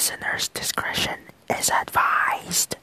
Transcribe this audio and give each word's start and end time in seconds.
Listener's 0.00 0.48
discretion 0.48 1.18
is 1.50 1.68
advised. 1.68 2.79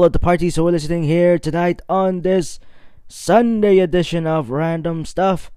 All 0.00 0.06
of 0.06 0.14
the 0.14 0.18
parties 0.18 0.56
who 0.56 0.66
are 0.66 0.72
listening 0.72 1.02
here 1.02 1.38
tonight 1.38 1.82
on 1.86 2.22
this 2.22 2.58
Sunday 3.06 3.80
edition 3.80 4.26
of 4.26 4.48
Random 4.48 5.04
Stuff. 5.04 5.52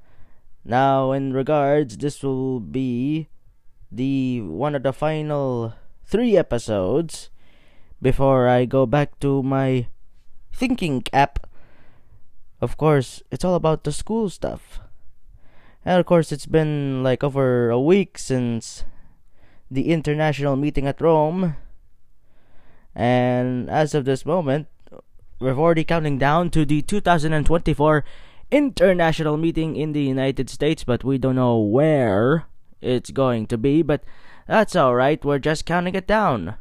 Now, 0.66 1.14
in 1.14 1.32
regards, 1.32 1.96
this 1.96 2.22
will 2.22 2.60
be 2.60 3.30
the 3.90 4.42
one 4.42 4.76
of 4.76 4.84
the 4.84 4.92
final 4.92 5.76
three 6.04 6.36
episodes 6.36 7.30
before 8.02 8.50
I 8.50 8.66
go 8.66 8.86
back 8.86 9.18
to 9.22 9.42
my 9.44 9.88
thinking 10.52 11.00
cap. 11.00 11.48
Of 12.60 12.76
course, 12.76 13.24
it's 13.32 13.46
all 13.46 13.56
about 13.56 13.86
the 13.86 13.94
school 13.94 14.28
stuff. 14.30 14.82
And 15.86 16.02
of 16.02 16.06
course, 16.06 16.34
it's 16.34 16.48
been 16.48 17.02
like 17.02 17.24
over 17.24 17.70
a 17.70 17.80
week 17.80 18.18
since 18.18 18.84
the 19.72 19.88
international 19.88 20.58
meeting 20.58 20.86
at 20.86 21.00
Rome. 21.00 21.56
And 22.96 23.70
as 23.70 23.96
of 23.96 24.06
this 24.06 24.26
moment, 24.26 24.68
we're 25.40 25.58
already 25.58 25.84
counting 25.84 26.18
down 26.18 26.50
to 26.52 26.66
the 26.66 26.82
2024 26.82 28.06
international 28.52 29.38
meeting 29.38 29.76
in 29.76 29.94
the 29.94 30.04
United 30.04 30.50
States, 30.50 30.84
but 30.84 31.04
we 31.04 31.18
don't 31.18 31.36
know 31.36 31.60
where 31.60 32.46
it's 32.82 33.12
going 33.12 33.48
to 33.48 33.58
be. 33.58 33.82
But 33.82 34.04
that's 34.48 34.76
alright, 34.76 35.26
we're 35.26 35.40
just 35.40 35.66
counting 35.66 35.96
it 35.96 36.08
down. 36.08 36.56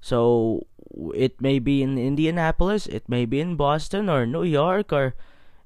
So 0.00 0.66
it 1.14 1.40
may 1.40 1.58
be 1.58 1.82
in 1.82 1.98
Indianapolis, 1.98 2.86
it 2.86 3.08
may 3.08 3.26
be 3.26 3.40
in 3.40 3.56
Boston 3.56 4.08
or 4.08 4.26
New 4.26 4.44
York 4.44 4.92
or 4.92 5.14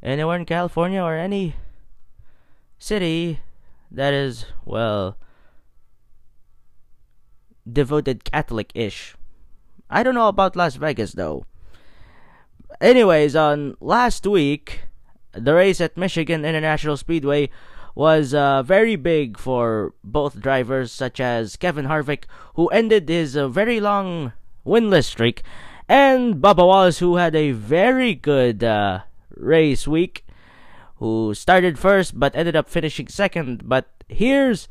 anywhere 0.03 0.37
in 0.37 0.47
California 0.47 1.01
or 1.01 1.15
any 1.15 1.55
city 2.79 3.41
that 3.91 4.13
is, 4.13 4.47
well, 4.65 5.17
devoted 7.71 8.25
Catholic 8.25 8.73
ish. 8.75 9.15
I 9.93 10.03
don't 10.03 10.15
know 10.15 10.29
about 10.29 10.57
Las 10.57 10.77
Vegas 10.77 11.13
though. 11.13 11.45
Anyways, 12.81 13.37
on 13.37 13.77
last 13.79 14.27
week, 14.27 14.89
the 15.33 15.53
race 15.53 15.81
at 15.83 15.99
Michigan 15.99 16.47
International 16.47 16.97
Speedway 16.97 17.51
was 17.95 18.33
uh, 18.33 18.63
very 18.63 18.97
big 18.97 19.39
for 19.39 19.93
both 20.03 20.41
drivers, 20.41 20.91
such 20.91 21.21
as 21.21 21.57
Kevin 21.57 21.85
Harvick, 21.85 22.25
who 22.55 22.69
ended 22.69 23.07
his 23.09 23.37
uh, 23.37 23.49
very 23.49 23.81
long 23.81 24.33
winless 24.65 25.05
streak, 25.05 25.43
and 25.89 26.37
Bubba 26.37 26.67
Wallace, 26.67 26.99
who 26.99 27.17
had 27.17 27.37
a 27.37 27.53
very 27.53 28.15
good 28.15 28.65
uh, 28.65 29.01
race 29.37 29.87
week, 29.87 30.25
who 30.97 31.35
started 31.35 31.79
first 31.79 32.19
but 32.19 32.35
ended 32.35 32.57
up 32.57 32.71
finishing 32.71 33.09
second. 33.09 33.69
But 33.69 33.91
here's 34.09 34.69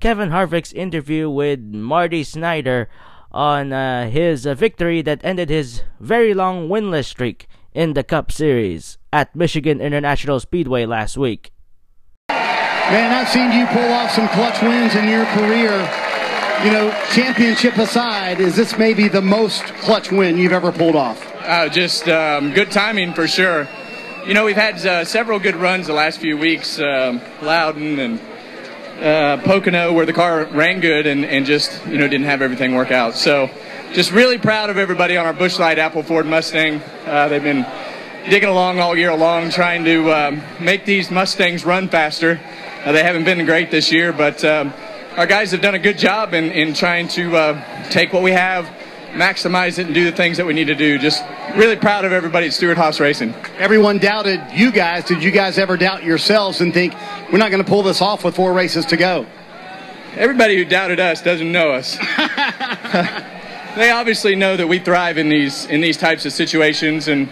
Kevin 0.00 0.30
Harvick's 0.30 0.72
interview 0.72 1.30
with 1.30 1.60
Marty 1.60 2.24
Snider 2.24 2.88
on 3.32 3.72
uh, 3.72 4.10
his 4.10 4.46
uh, 4.46 4.54
victory 4.54 5.02
that 5.02 5.20
ended 5.24 5.50
his 5.50 5.82
very 6.00 6.34
long 6.34 6.68
winless 6.68 7.06
streak 7.06 7.46
in 7.72 7.94
the 7.94 8.02
Cup 8.02 8.32
Series 8.32 8.98
at 9.12 9.34
Michigan 9.34 9.80
International 9.80 10.40
Speedway 10.40 10.86
last 10.86 11.16
week. 11.16 11.52
Man, 12.28 13.12
I've 13.12 13.28
seen 13.28 13.52
you 13.52 13.66
pull 13.66 13.92
off 13.92 14.10
some 14.10 14.28
clutch 14.28 14.60
wins 14.62 14.96
in 14.96 15.08
your 15.08 15.24
career. 15.26 15.70
You 16.64 16.72
know, 16.72 16.90
championship 17.12 17.78
aside, 17.78 18.40
is 18.40 18.56
this 18.56 18.76
maybe 18.76 19.08
the 19.08 19.22
most 19.22 19.64
clutch 19.76 20.10
win 20.10 20.36
you've 20.36 20.52
ever 20.52 20.72
pulled 20.72 20.96
off? 20.96 21.24
Uh, 21.42 21.68
just 21.68 22.08
um, 22.08 22.52
good 22.52 22.70
timing 22.70 23.14
for 23.14 23.28
sure. 23.28 23.68
You 24.26 24.34
know, 24.34 24.44
we've 24.44 24.56
had 24.56 24.84
uh, 24.84 25.04
several 25.04 25.38
good 25.38 25.56
runs 25.56 25.86
the 25.86 25.92
last 25.92 26.20
few 26.20 26.36
weeks. 26.36 26.78
Um, 26.78 27.22
Loudon 27.40 27.98
and 27.98 28.20
uh, 29.00 29.38
Pocono 29.38 29.92
where 29.92 30.06
the 30.06 30.12
car 30.12 30.44
ran 30.46 30.80
good 30.80 31.06
and, 31.06 31.24
and 31.24 31.46
just, 31.46 31.84
you 31.86 31.98
know, 31.98 32.06
didn't 32.06 32.26
have 32.26 32.42
everything 32.42 32.74
work 32.74 32.90
out. 32.90 33.14
So 33.14 33.50
just 33.92 34.12
really 34.12 34.38
proud 34.38 34.70
of 34.70 34.76
everybody 34.76 35.16
on 35.16 35.26
our 35.26 35.32
Busch 35.32 35.58
Light 35.58 35.78
Apple 35.78 36.02
Ford 36.02 36.26
Mustang. 36.26 36.80
Uh, 37.06 37.28
they've 37.28 37.42
been 37.42 37.66
digging 38.28 38.48
along 38.48 38.78
all 38.78 38.96
year 38.96 39.14
long 39.14 39.50
trying 39.50 39.84
to 39.84 40.12
um, 40.12 40.42
make 40.60 40.84
these 40.84 41.10
Mustangs 41.10 41.64
run 41.64 41.88
faster. 41.88 42.38
Uh, 42.84 42.92
they 42.92 43.02
haven't 43.02 43.24
been 43.24 43.44
great 43.46 43.70
this 43.70 43.90
year, 43.90 44.12
but 44.12 44.44
um, 44.44 44.72
our 45.16 45.26
guys 45.26 45.50
have 45.50 45.60
done 45.60 45.74
a 45.74 45.78
good 45.78 45.98
job 45.98 46.34
in, 46.34 46.52
in 46.52 46.74
trying 46.74 47.08
to 47.08 47.36
uh, 47.36 47.90
take 47.90 48.12
what 48.12 48.22
we 48.22 48.32
have, 48.32 48.68
maximize 49.12 49.78
it, 49.78 49.86
and 49.86 49.94
do 49.94 50.04
the 50.04 50.16
things 50.16 50.36
that 50.36 50.46
we 50.46 50.52
need 50.52 50.66
to 50.66 50.74
do. 50.74 50.98
Just 50.98 51.24
really 51.56 51.76
proud 51.76 52.04
of 52.04 52.12
everybody 52.12 52.46
at 52.46 52.52
Stewart 52.52 52.76
Haas 52.76 53.00
Racing. 53.00 53.34
Everyone 53.58 53.98
doubted 53.98 54.40
you 54.52 54.70
guys. 54.70 55.04
Did 55.04 55.22
you 55.22 55.30
guys 55.30 55.58
ever 55.58 55.76
doubt 55.76 56.04
yourselves 56.04 56.60
and 56.60 56.72
think 56.72 56.94
we're 57.32 57.38
not 57.38 57.50
going 57.50 57.62
to 57.62 57.68
pull 57.68 57.82
this 57.82 58.00
off 58.00 58.24
with 58.24 58.36
four 58.36 58.52
races 58.52 58.86
to 58.86 58.96
go? 58.96 59.26
Everybody 60.16 60.56
who 60.56 60.64
doubted 60.64 60.98
us 60.98 61.22
doesn't 61.22 61.50
know 61.50 61.72
us. 61.72 61.96
they 63.76 63.90
obviously 63.90 64.34
know 64.34 64.56
that 64.56 64.66
we 64.66 64.78
thrive 64.78 65.18
in 65.18 65.28
these 65.28 65.66
in 65.66 65.80
these 65.80 65.96
types 65.96 66.26
of 66.26 66.32
situations, 66.32 67.08
and 67.08 67.28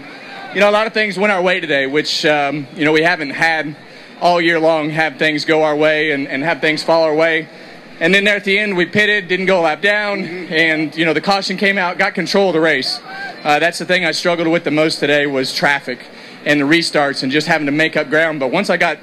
you 0.54 0.60
know 0.60 0.70
a 0.70 0.72
lot 0.72 0.86
of 0.86 0.92
things 0.92 1.18
went 1.18 1.32
our 1.32 1.42
way 1.42 1.60
today, 1.60 1.86
which 1.86 2.24
um, 2.24 2.66
you 2.74 2.84
know 2.84 2.92
we 2.92 3.02
haven't 3.02 3.30
had 3.30 3.76
all 4.20 4.40
year 4.40 4.60
long. 4.60 4.90
Have 4.90 5.16
things 5.16 5.44
go 5.44 5.62
our 5.62 5.76
way 5.76 6.12
and, 6.12 6.28
and 6.28 6.42
have 6.42 6.60
things 6.60 6.82
fall 6.82 7.02
our 7.02 7.14
way. 7.14 7.48
And 8.00 8.14
then 8.14 8.24
there 8.24 8.36
at 8.36 8.44
the 8.44 8.58
end, 8.58 8.76
we 8.76 8.86
pitted, 8.86 9.26
didn't 9.26 9.46
go 9.46 9.60
a 9.60 9.62
lap 9.62 9.82
down, 9.82 10.24
and 10.24 10.94
you 10.96 11.04
know 11.04 11.12
the 11.12 11.20
caution 11.20 11.56
came 11.56 11.78
out, 11.78 11.98
got 11.98 12.14
control 12.14 12.48
of 12.48 12.54
the 12.54 12.60
race. 12.60 13.00
Uh, 13.42 13.58
that's 13.58 13.78
the 13.78 13.84
thing 13.84 14.04
I 14.04 14.12
struggled 14.12 14.46
with 14.48 14.62
the 14.64 14.70
most 14.70 15.00
today 15.00 15.26
was 15.26 15.52
traffic 15.52 15.98
and 16.44 16.60
the 16.60 16.64
restarts 16.64 17.24
and 17.24 17.32
just 17.32 17.48
having 17.48 17.66
to 17.66 17.72
make 17.72 17.96
up 17.96 18.08
ground. 18.08 18.38
But 18.38 18.52
once 18.52 18.70
I 18.70 18.76
got 18.76 18.98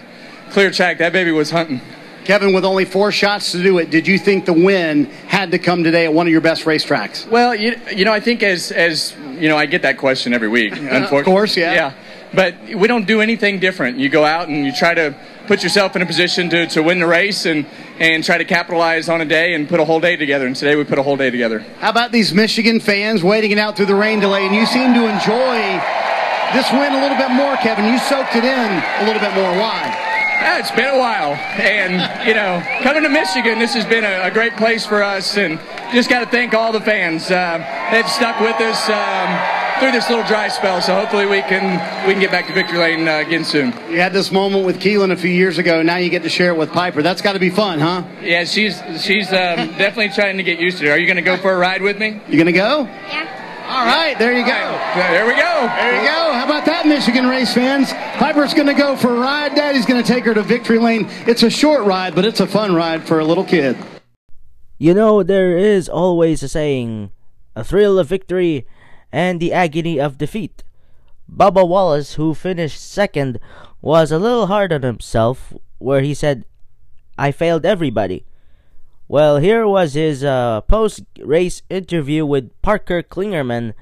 clear 0.51 0.71
track, 0.71 0.99
that 0.99 1.11
baby 1.11 1.31
was 1.31 1.51
hunting. 1.51 1.81
Kevin, 2.23 2.53
with 2.53 2.65
only 2.65 2.85
four 2.85 3.11
shots 3.11 3.51
to 3.51 3.61
do 3.61 3.77
it, 3.77 3.91
did 3.91 4.07
you 4.07 4.17
think 4.17 4.45
the 4.45 4.53
win 4.53 5.05
had 5.05 5.51
to 5.51 5.59
come 5.59 5.83
today 5.83 6.05
at 6.05 6.13
one 6.13 6.25
of 6.25 6.31
your 6.31 6.41
best 6.41 6.63
racetracks? 6.63 7.27
Well, 7.29 7.53
you, 7.53 7.79
you 7.93 8.03
know, 8.05 8.13
I 8.13 8.19
think 8.19 8.43
as 8.43 8.71
as 8.71 9.13
you 9.37 9.49
know, 9.49 9.57
I 9.57 9.65
get 9.65 9.81
that 9.81 9.97
question 9.97 10.33
every 10.33 10.47
week. 10.47 10.71
Unfortunately, 10.71 11.19
of 11.19 11.25
course, 11.25 11.57
yeah. 11.57 11.73
Yeah, 11.73 11.93
but 12.33 12.55
we 12.73 12.87
don't 12.87 13.05
do 13.05 13.21
anything 13.21 13.59
different. 13.59 13.97
You 13.97 14.09
go 14.09 14.23
out 14.23 14.47
and 14.47 14.65
you 14.65 14.73
try 14.73 14.93
to 14.93 15.15
put 15.47 15.63
yourself 15.63 15.95
in 15.95 16.01
a 16.01 16.05
position 16.05 16.49
to, 16.49 16.67
to 16.67 16.81
win 16.81 16.99
the 16.99 17.07
race 17.07 17.45
and 17.45 17.65
and 17.99 18.23
try 18.23 18.37
to 18.37 18.45
capitalize 18.45 19.07
on 19.07 19.21
a 19.21 19.25
day 19.25 19.53
and 19.53 19.69
put 19.69 19.79
a 19.79 19.85
whole 19.85 19.99
day 19.99 20.15
together. 20.15 20.45
And 20.45 20.55
today 20.55 20.75
we 20.75 20.83
put 20.83 20.99
a 20.99 21.03
whole 21.03 21.15
day 21.17 21.29
together. 21.29 21.59
How 21.79 21.89
about 21.89 22.11
these 22.11 22.33
Michigan 22.33 22.79
fans 22.79 23.23
waiting 23.23 23.51
it 23.51 23.57
out 23.57 23.77
through 23.77 23.85
the 23.85 23.95
rain 23.95 24.19
delay? 24.19 24.45
And 24.45 24.53
you 24.55 24.65
seem 24.65 24.93
to 24.93 25.07
enjoy 25.07 25.81
this 26.53 26.71
win 26.71 26.93
a 26.93 27.01
little 27.01 27.17
bit 27.17 27.31
more, 27.31 27.55
Kevin. 27.57 27.85
You 27.85 27.97
soaked 27.99 28.35
it 28.35 28.43
in 28.43 28.71
a 28.71 29.05
little 29.05 29.21
bit 29.21 29.33
more. 29.33 29.51
Why? 29.57 30.13
Yeah, 30.35 30.59
it's 30.59 30.71
been 30.71 30.93
a 30.93 30.99
while, 30.99 31.33
and 31.57 32.27
you 32.27 32.33
know, 32.35 32.61
coming 32.83 33.03
to 33.03 33.09
Michigan, 33.09 33.57
this 33.57 33.73
has 33.73 33.85
been 33.85 34.03
a, 34.03 34.27
a 34.27 34.31
great 34.31 34.55
place 34.57 34.85
for 34.85 35.01
us, 35.01 35.37
and 35.37 35.59
just 35.93 36.09
got 36.09 36.19
to 36.19 36.25
thank 36.25 36.53
all 36.53 36.71
the 36.71 36.81
fans. 36.81 37.31
Uh, 37.31 37.57
they've 37.89 38.07
stuck 38.07 38.39
with 38.41 38.55
us 38.59 38.89
um, 38.89 39.64
through 39.79 39.91
this 39.91 40.09
little 40.09 40.25
dry 40.25 40.47
spell, 40.47 40.81
so 40.81 40.95
hopefully 40.95 41.25
we 41.25 41.41
can 41.41 41.63
we 42.07 42.13
can 42.13 42.21
get 42.21 42.31
back 42.31 42.47
to 42.47 42.53
victory 42.53 42.77
lane 42.77 43.07
uh, 43.07 43.17
again 43.17 43.43
soon. 43.43 43.67
You 43.89 43.99
had 43.99 44.13
this 44.13 44.31
moment 44.31 44.65
with 44.65 44.79
Keelan 44.79 45.11
a 45.11 45.15
few 45.15 45.31
years 45.31 45.57
ago. 45.57 45.81
Now 45.81 45.97
you 45.97 46.09
get 46.09 46.23
to 46.23 46.29
share 46.29 46.51
it 46.51 46.57
with 46.57 46.71
Piper. 46.71 47.01
That's 47.01 47.21
got 47.21 47.33
to 47.33 47.39
be 47.39 47.49
fun, 47.49 47.79
huh? 47.79 48.03
Yeah, 48.21 48.43
she's 48.45 48.81
she's 49.01 49.27
um, 49.29 49.33
definitely 49.77 50.09
trying 50.09 50.37
to 50.37 50.43
get 50.43 50.59
used 50.59 50.79
to 50.79 50.87
it. 50.87 50.89
Are 50.89 50.97
you 50.97 51.05
going 51.05 51.17
to 51.17 51.21
go 51.21 51.37
for 51.37 51.53
a 51.53 51.57
ride 51.57 51.81
with 51.81 51.97
me? 51.97 52.21
You 52.27 52.37
gonna 52.37 52.51
go? 52.51 52.83
Yeah. 52.83 53.35
All 53.67 53.83
right, 53.83 54.17
there 54.19 54.31
you 54.31 54.45
go. 54.45 54.79
There 54.95 55.25
we 55.25 55.33
go. 55.33 55.67
There 55.75 55.99
you 55.99 56.07
go. 56.07 56.33
How 56.33 56.45
about 56.45 56.65
that, 56.65 56.85
Michigan 56.85 57.25
race 57.25 57.51
fans? 57.51 57.91
Piper's 57.91 58.53
going 58.53 58.67
to 58.67 58.75
go 58.75 58.95
for 58.95 59.09
a 59.09 59.19
ride. 59.19 59.55
Daddy's 59.55 59.87
going 59.87 60.01
to 60.01 60.07
take 60.07 60.23
her 60.25 60.35
to 60.35 60.43
victory 60.43 60.77
lane. 60.77 61.07
It's 61.25 61.41
a 61.41 61.49
short 61.49 61.83
ride, 61.83 62.13
but 62.13 62.25
it's 62.25 62.39
a 62.39 62.45
fun 62.45 62.75
ride 62.75 63.07
for 63.07 63.19
a 63.19 63.25
little 63.25 63.43
kid. 63.43 63.75
You 64.77 64.93
know, 64.93 65.23
there 65.23 65.57
is 65.57 65.89
always 65.89 66.43
a 66.43 66.47
saying 66.47 67.11
a 67.55 67.63
thrill 67.63 67.97
of 67.97 68.07
victory 68.07 68.67
and 69.15 69.39
the 69.39 69.53
agony 69.53 69.97
of 69.97 70.17
defeat. 70.17 70.61
Bubba 71.31 71.65
Wallace, 71.65 72.15
who 72.15 72.33
finished 72.33 72.81
second, 72.81 73.39
was 73.81 74.11
a 74.11 74.19
little 74.19 74.47
hard 74.47 74.73
on 74.73 74.83
himself, 74.83 75.53
where 75.77 76.01
he 76.01 76.13
said, 76.13 76.43
I 77.17 77.31
failed 77.31 77.65
everybody. 77.65 78.25
Well, 79.07 79.37
here 79.37 79.65
was 79.65 79.93
his 79.93 80.21
uh, 80.21 80.61
post 80.67 81.05
race 81.21 81.61
interview 81.69 82.25
with 82.25 82.61
Parker 82.61 83.01
Klingerman 83.01 83.73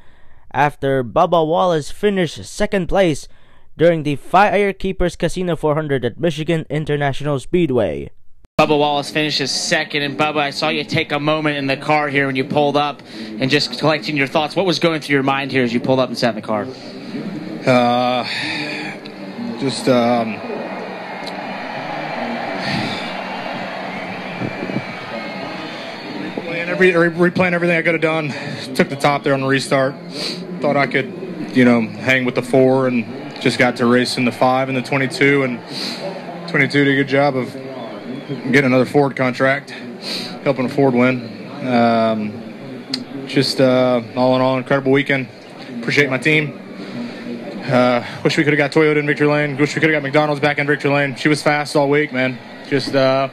after 0.51 1.03
Bubba 1.03 1.41
Wallace 1.47 1.89
finished 1.89 2.45
second 2.45 2.85
place 2.85 3.27
during 3.75 4.03
the 4.03 4.17
Firekeepers 4.17 5.17
Casino 5.17 5.55
400 5.55 6.05
at 6.05 6.19
Michigan 6.19 6.67
International 6.69 7.39
Speedway. 7.39 8.11
Bubba 8.59 8.77
Wallace 8.77 9.09
finishes 9.09 9.49
second, 9.49 10.03
and 10.03 10.15
Bubba, 10.15 10.37
I 10.37 10.51
saw 10.51 10.69
you 10.69 10.83
take 10.83 11.11
a 11.11 11.19
moment 11.19 11.57
in 11.57 11.65
the 11.65 11.75
car 11.75 12.07
here 12.07 12.27
when 12.27 12.35
you 12.35 12.43
pulled 12.43 12.77
up 12.77 13.01
and 13.39 13.49
just 13.49 13.79
collecting 13.79 14.15
your 14.15 14.27
thoughts. 14.27 14.55
What 14.55 14.67
was 14.67 14.77
going 14.77 15.01
through 15.01 15.15
your 15.15 15.23
mind 15.23 15.51
here 15.51 15.63
as 15.63 15.73
you 15.73 15.79
pulled 15.79 15.99
up 15.99 16.07
and 16.07 16.15
sat 16.15 16.29
in 16.29 16.35
the 16.35 16.41
car? 16.43 16.67
Uh, 17.65 18.23
just 19.59 19.89
um, 19.89 20.35
replaying, 26.35 26.67
every, 26.67 26.91
replaying 26.91 27.53
everything 27.53 27.75
I 27.75 27.81
could 27.81 27.95
have 27.95 28.01
done. 28.01 28.29
Took 28.75 28.89
the 28.89 28.95
top 28.95 29.23
there 29.23 29.33
on 29.33 29.41
the 29.41 29.47
restart. 29.47 29.95
Thought 30.61 30.77
I 30.77 30.85
could, 30.85 31.11
you 31.57 31.65
know, 31.65 31.81
hang 31.81 32.23
with 32.23 32.35
the 32.35 32.43
four, 32.43 32.87
and 32.87 33.03
just 33.41 33.57
got 33.57 33.77
to 33.77 33.87
race 33.87 34.17
in 34.17 34.25
the 34.25 34.31
five 34.31 34.69
and 34.69 34.77
the 34.77 34.83
22, 34.83 35.41
and 35.41 35.59
22 36.49 36.83
did 36.83 36.93
a 36.93 36.95
good 36.95 37.07
job 37.07 37.35
of 37.35 37.62
getting 38.27 38.65
another 38.65 38.85
Ford 38.85 39.15
contract, 39.15 39.71
helping 40.43 40.65
a 40.65 40.69
Ford 40.69 40.93
win. 40.93 41.67
Um, 41.67 43.25
just 43.27 43.59
uh, 43.61 44.01
all 44.15 44.35
in 44.35 44.41
all, 44.41 44.57
incredible 44.57 44.91
weekend. 44.91 45.27
Appreciate 45.79 46.09
my 46.09 46.17
team. 46.17 46.59
Uh, 47.65 48.05
wish 48.23 48.37
we 48.37 48.43
could 48.43 48.53
have 48.53 48.57
got 48.57 48.71
Toyota 48.71 48.97
in 48.97 49.05
victory 49.05 49.27
lane. 49.27 49.57
Wish 49.57 49.75
we 49.75 49.81
could 49.81 49.89
have 49.89 50.01
got 50.01 50.03
McDonald's 50.03 50.41
back 50.41 50.57
in 50.57 50.67
victory 50.67 50.91
lane. 50.91 51.15
She 51.15 51.29
was 51.29 51.41
fast 51.41 51.75
all 51.75 51.89
week, 51.89 52.11
man. 52.11 52.37
Just 52.67 52.93
uh, 52.93 53.29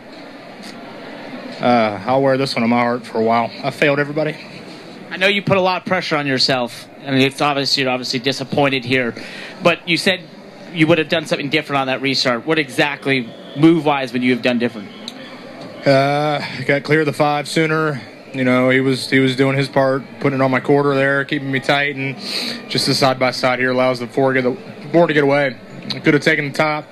uh, 1.60 2.02
I'll 2.06 2.22
wear 2.22 2.38
this 2.38 2.54
one 2.54 2.62
on 2.62 2.70
my 2.70 2.80
heart 2.80 3.04
for 3.04 3.18
a 3.18 3.24
while. 3.24 3.50
I 3.62 3.70
failed 3.70 3.98
everybody. 3.98 4.36
I 5.10 5.16
know 5.16 5.26
you 5.26 5.42
put 5.42 5.56
a 5.56 5.60
lot 5.60 5.82
of 5.82 5.86
pressure 5.86 6.16
on 6.16 6.26
yourself. 6.26 6.88
I 7.04 7.10
mean, 7.10 7.22
it's 7.22 7.40
obviously 7.40 7.82
you're 7.82 7.92
obviously 7.92 8.20
disappointed 8.20 8.84
here, 8.84 9.14
but 9.62 9.88
you 9.88 9.96
said 9.96 10.20
you 10.72 10.86
would 10.86 10.98
have 10.98 11.08
done 11.08 11.26
something 11.26 11.50
different 11.50 11.80
on 11.80 11.86
that 11.88 12.00
restart. 12.00 12.46
What 12.46 12.58
exactly, 12.58 13.28
move 13.56 13.84
wise, 13.84 14.12
would 14.12 14.22
you 14.22 14.32
have 14.32 14.42
done 14.42 14.58
different? 14.58 14.88
Uh, 15.86 16.44
got 16.64 16.82
clear 16.82 17.04
the 17.04 17.12
five 17.12 17.48
sooner. 17.48 18.00
You 18.32 18.44
know, 18.44 18.70
he 18.70 18.80
was 18.80 19.10
he 19.10 19.18
was 19.18 19.34
doing 19.34 19.56
his 19.56 19.68
part, 19.68 20.02
putting 20.20 20.38
it 20.38 20.42
on 20.42 20.50
my 20.50 20.60
quarter 20.60 20.94
there, 20.94 21.24
keeping 21.24 21.50
me 21.50 21.58
tight, 21.58 21.96
and 21.96 22.16
just 22.70 22.86
the 22.86 22.94
side 22.94 23.18
by 23.18 23.32
side 23.32 23.58
here 23.58 23.70
allows 23.70 23.98
the 23.98 24.06
four 24.06 24.32
to 24.32 24.42
get 24.42 24.54
the 24.54 24.88
four 24.90 25.06
to 25.06 25.14
get 25.14 25.24
away. 25.24 25.56
I 25.86 25.98
could 25.98 26.14
have 26.14 26.22
taken 26.22 26.52
the 26.52 26.56
top, 26.56 26.84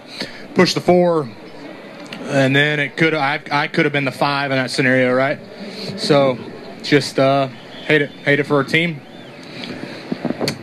pushed 0.54 0.74
the 0.74 0.80
four, 0.80 1.28
and 2.22 2.56
then 2.56 2.80
it 2.80 2.96
could 2.96 3.14
I 3.14 3.40
I 3.52 3.68
could 3.68 3.84
have 3.84 3.92
been 3.92 4.04
the 4.04 4.10
five 4.10 4.50
in 4.50 4.56
that 4.56 4.70
scenario, 4.70 5.12
right? 5.12 5.38
So, 5.96 6.38
just 6.82 7.18
uh, 7.18 7.48
hate 7.86 8.02
it, 8.02 8.10
hate 8.10 8.40
it 8.40 8.44
for 8.44 8.56
our 8.56 8.64
team. 8.64 9.00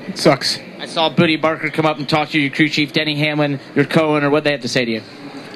It 0.08 0.18
sucks. 0.18 0.60
I 0.80 0.88
saw 0.88 1.10
Bootie 1.10 1.42
Barker 1.42 1.70
come 1.70 1.86
up 1.86 1.98
and 1.98 2.08
talk 2.08 2.30
to 2.30 2.40
your 2.40 2.52
crew 2.52 2.70
chief, 2.70 2.92
Denny 2.92 3.16
Hamlin, 3.16 3.60
your 3.76 3.86
co-owner. 3.86 4.30
What 4.30 4.44
they 4.44 4.52
have 4.52 4.62
to 4.62 4.68
say 4.68 4.84
to 4.84 4.92
you? 4.92 5.02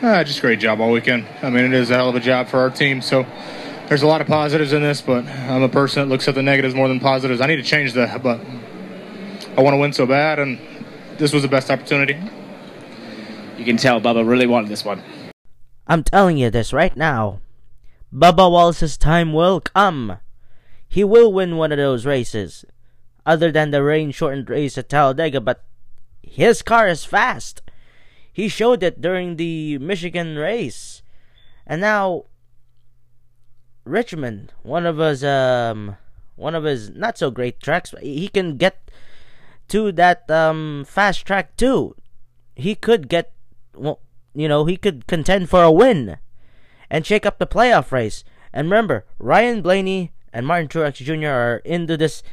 Uh, 0.01 0.23
just 0.23 0.39
great 0.39 0.59
job 0.61 0.79
all 0.79 0.91
weekend. 0.91 1.27
I 1.41 1.49
mean, 1.49 1.65
it 1.65 1.73
is 1.73 1.91
a 1.91 1.95
hell 1.95 2.07
of 2.07 2.15
a 2.15 2.21
job 2.21 2.47
for 2.47 2.59
our 2.59 2.69
team. 2.69 3.01
So 3.01 3.25
there's 3.89 4.01
a 4.01 4.07
lot 4.07 4.21
of 4.21 4.27
positives 4.27 4.71
in 4.71 4.81
this, 4.81 5.01
but 5.01 5.25
I'm 5.25 5.61
a 5.61 5.67
person 5.67 6.03
that 6.03 6.13
looks 6.13 6.25
at 6.29 6.35
the 6.35 6.41
negatives 6.41 6.73
more 6.73 6.87
than 6.87 7.01
positives. 7.01 7.41
I 7.41 7.47
need 7.47 7.57
to 7.57 7.63
change 7.63 7.91
that, 7.93 8.23
but 8.23 8.39
I 9.57 9.61
want 9.61 9.73
to 9.73 9.77
win 9.77 9.91
so 9.91 10.05
bad, 10.05 10.39
and 10.39 10.57
this 11.17 11.33
was 11.33 11.41
the 11.41 11.49
best 11.49 11.69
opportunity. 11.69 12.17
You 13.57 13.65
can 13.65 13.75
tell 13.75 13.99
Bubba 13.99 14.25
really 14.25 14.47
wanted 14.47 14.69
this 14.69 14.85
one. 14.85 15.03
I'm 15.85 16.03
telling 16.03 16.37
you 16.37 16.49
this 16.49 16.71
right 16.71 16.95
now. 16.95 17.41
Bubba 18.13 18.49
Wallace's 18.49 18.95
time 18.95 19.33
will 19.33 19.59
come. 19.59 20.19
He 20.87 21.03
will 21.03 21.33
win 21.33 21.57
one 21.57 21.73
of 21.73 21.77
those 21.77 22.05
races. 22.05 22.63
Other 23.25 23.51
than 23.51 23.71
the 23.71 23.83
rain 23.83 24.11
shortened 24.11 24.49
race 24.49 24.77
at 24.77 24.87
Talladega, 24.87 25.41
but 25.41 25.65
his 26.21 26.61
car 26.61 26.87
is 26.87 27.03
fast. 27.03 27.61
He 28.39 28.47
showed 28.47 28.83
it 28.83 29.01
during 29.01 29.35
the 29.35 29.77
Michigan 29.79 30.37
race. 30.37 31.03
And 31.67 31.81
now 31.81 32.23
Richmond, 33.83 34.53
one 34.63 34.85
of 34.85 34.95
his 34.95 35.25
um 35.25 35.97
one 36.37 36.55
of 36.55 36.63
his 36.63 36.89
not 36.89 37.17
so 37.17 37.31
great 37.31 37.59
tracks, 37.59 37.93
he 37.99 38.29
can 38.29 38.55
get 38.55 38.89
to 39.67 39.91
that 39.91 40.31
um 40.31 40.85
fast 40.87 41.25
track 41.27 41.57
too. 41.57 41.97
He 42.55 42.75
could 42.75 43.09
get 43.09 43.33
well, 43.75 43.99
you 44.33 44.47
know, 44.47 44.63
he 44.63 44.77
could 44.77 45.05
contend 45.05 45.49
for 45.49 45.61
a 45.61 45.71
win 45.71 46.15
and 46.89 47.05
shake 47.05 47.25
up 47.25 47.39
the 47.39 47.47
playoff 47.47 47.91
race. 47.91 48.23
And 48.53 48.71
remember, 48.71 49.03
Ryan 49.19 49.61
Blaney 49.61 50.13
and 50.31 50.47
Martin 50.47 50.69
Truex 50.69 51.03
Jr. 51.03 51.27
are 51.27 51.57
into 51.65 51.97
this 51.97 52.23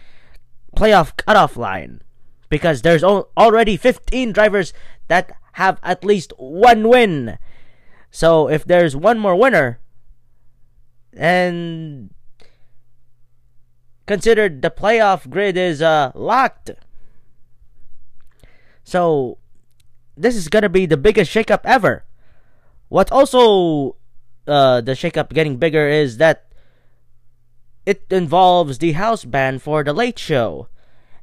playoff 0.77 1.17
cutoff 1.17 1.57
line 1.57 2.01
because 2.49 2.83
there's 2.83 3.03
already 3.03 3.77
15 3.77 4.31
drivers 4.31 4.73
that 5.09 5.35
have 5.57 5.81
at 5.83 6.05
least 6.05 6.35
one 6.37 6.87
win. 6.87 7.39
So 8.11 8.47
if 8.49 8.65
there's 8.65 8.95
one 8.95 9.19
more 9.19 9.35
winner, 9.35 9.81
and 11.17 12.13
considered 14.05 14.61
the 14.61 14.71
playoff 14.71 15.29
grid 15.31 15.57
is 15.57 15.81
uh, 15.81 16.13
locked. 16.15 16.73
So 18.85 19.39
this 20.15 20.37
is 20.37 20.49
gonna 20.49 20.69
be 20.69 20.85
the 20.85 21.01
biggest 21.01 21.33
shakeup 21.33 21.65
ever. 21.65 22.05
What 22.89 23.11
also 23.11 23.97
uh, 24.47 24.83
the 24.83 24.93
shakeup 24.93 25.33
getting 25.33 25.57
bigger 25.57 25.89
is 25.89 26.19
that 26.19 26.53
it 27.87 28.05
involves 28.11 28.77
the 28.77 28.93
house 28.93 29.25
band 29.25 29.63
for 29.63 29.83
the 29.83 29.95
Late 29.95 30.19
Show. 30.19 30.69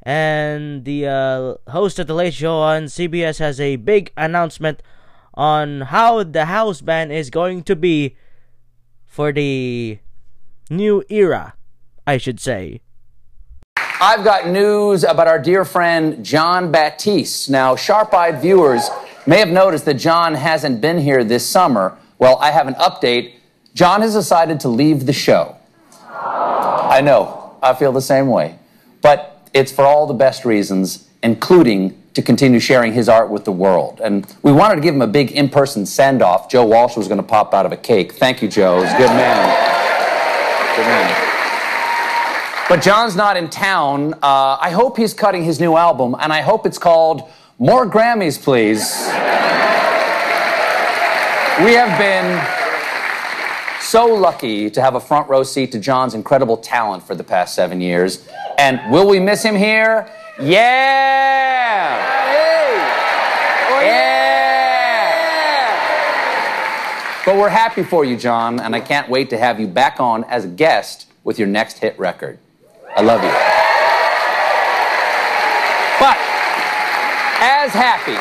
And 0.03 0.83
the 0.83 1.07
uh, 1.07 1.71
host 1.71 1.97
of 1.97 2.07
the 2.07 2.13
Late 2.13 2.33
Show 2.33 2.57
on 2.57 2.85
CBS 2.85 3.39
has 3.39 3.59
a 3.59 3.77
big 3.77 4.11
announcement 4.17 4.83
on 5.33 5.81
how 5.81 6.23
the 6.23 6.45
house 6.45 6.81
band 6.81 7.11
is 7.13 7.29
going 7.29 7.63
to 7.63 7.75
be 7.75 8.15
for 9.05 9.31
the 9.31 10.00
new 10.69 11.03
era, 11.09 11.55
I 12.05 12.17
should 12.17 12.39
say. 12.39 12.81
I've 13.77 14.25
got 14.25 14.50
news 14.50 15.05
about 15.05 15.27
our 15.27 15.39
dear 15.39 15.63
friend 15.63 16.25
Jon 16.25 16.71
Batiste. 16.71 17.50
Now, 17.50 17.77
sharp 17.77 18.13
eyed 18.13 18.41
viewers 18.41 18.89
may 19.25 19.39
have 19.39 19.47
noticed 19.47 19.85
that 19.85 19.94
Jon 19.94 20.33
hasn't 20.35 20.81
been 20.81 20.97
here 20.97 21.23
this 21.23 21.47
summer. 21.47 21.97
Well, 22.17 22.38
I 22.39 22.51
have 22.51 22.67
an 22.67 22.73
update. 22.75 23.35
Jon 23.73 24.01
has 24.01 24.13
decided 24.13 24.59
to 24.61 24.67
leave 24.67 25.05
the 25.05 25.13
show. 25.13 25.55
I 26.01 27.01
know, 27.01 27.55
I 27.63 27.73
feel 27.73 27.94
the 27.94 28.01
same 28.01 28.27
way. 28.27 28.59
But 29.01 29.32
it's 29.53 29.71
for 29.71 29.85
all 29.85 30.07
the 30.07 30.13
best 30.13 30.45
reasons, 30.45 31.07
including 31.21 32.01
to 32.13 32.21
continue 32.21 32.59
sharing 32.59 32.93
his 32.93 33.10
art 33.10 33.29
with 33.29 33.45
the 33.45 33.51
world. 33.51 34.01
And 34.03 34.25
we 34.43 34.51
wanted 34.51 34.75
to 34.75 34.81
give 34.81 34.93
him 34.93 35.01
a 35.01 35.07
big 35.07 35.31
in 35.31 35.50
person 35.50 35.86
send 35.86 36.22
off. 36.22 36.50
Joe 36.50 36.65
Walsh 36.65 36.95
was 36.95 37.07
going 37.07 37.17
to 37.17 37.24
pop 37.24 37.53
out 37.53 37.65
of 37.65 37.72
a 37.72 37.77
cake. 37.77 38.13
Thank 38.13 38.41
you, 38.41 38.48
Joe. 38.48 38.81
He's 38.81 38.93
a 38.93 38.98
good 38.98 39.10
man. 39.10 40.75
Good 40.75 40.86
man. 40.86 41.29
But 42.69 42.81
Jon's 42.81 43.15
not 43.15 43.36
in 43.36 43.50
town. 43.50 44.13
Uh, 44.15 44.57
I 44.60 44.72
hope 44.72 44.98
he's 44.98 45.13
cutting 45.13 45.43
his 45.43 45.60
new 45.60 45.75
album, 45.75 46.15
and 46.19 46.31
I 46.31 46.41
hope 46.41 46.65
it's 46.65 46.77
called 46.77 47.29
More 47.60 47.86
Grammys, 47.89 48.41
Please. 48.41 48.79
we 51.65 51.74
have 51.74 51.98
been 52.00 52.62
so 53.84 54.06
lucky 54.06 54.70
to 54.70 54.82
have 54.82 54.96
a 54.96 55.00
front 55.00 55.30
row 55.30 55.44
seat 55.44 55.72
to 55.74 55.80
Jon's 55.80 56.13
incredible 56.13 56.58
talent 56.58 57.04
for 57.04 57.16
the 57.16 57.24
past 57.24 57.54
seven 57.54 57.82
years. 57.82 58.28
And 58.58 58.80
will 58.92 59.08
we 59.08 59.20
miss 59.20 59.44
him 59.44 59.56
here? 59.56 60.10
Yeah! 60.40 62.00
Oh, 63.70 63.82
yeah! 63.82 64.13
But 67.25 67.36
we're 67.36 67.50
happy 67.50 67.84
for 67.84 68.04
you, 68.06 68.18
Jon, 68.18 68.60
and 68.60 68.75
I 68.75 68.80
can't 68.80 69.10
wait 69.10 69.30
to 69.32 69.38
have 69.38 69.60
you 69.60 69.68
back 69.68 70.00
on 70.00 70.24
as 70.25 70.46
a 70.46 70.50
guest 70.50 71.08
with 71.24 71.38
your 71.38 71.48
next 71.48 71.80
hit 71.80 71.98
record. 72.00 72.40
I 72.96 73.02
love 73.02 73.22
you. 73.24 73.30
But 76.00 76.18
as 77.40 77.72
happy, 77.72 78.18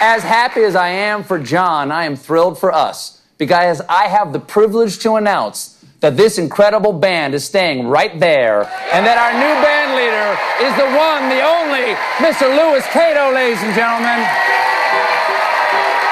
as 0.00 0.22
happy 0.22 0.62
as 0.62 0.74
I 0.74 0.88
am 0.88 1.22
for 1.22 1.38
Jon, 1.38 1.92
I 1.92 2.04
am 2.04 2.16
thrilled 2.16 2.58
for 2.58 2.72
us 2.72 3.20
because 3.44 3.82
I 3.90 4.08
have 4.08 4.32
the 4.32 4.40
privilege 4.40 5.00
to 5.00 5.16
announce 5.16 5.76
that 6.00 6.16
this 6.16 6.38
incredible 6.38 6.94
band 6.94 7.34
is 7.34 7.44
staying 7.44 7.86
right 7.86 8.18
there, 8.18 8.64
and 8.88 9.04
that 9.04 9.20
our 9.20 9.36
new 9.36 9.54
band 9.60 9.92
leader 10.00 10.32
is 10.64 10.72
the 10.80 10.88
one, 10.96 11.28
the 11.28 11.44
only, 11.44 11.92
Mr. 12.24 12.48
Louis 12.48 12.80
Cato, 12.88 13.36
ladies 13.36 13.60
and 13.60 13.76
gentlemen. 13.76 14.16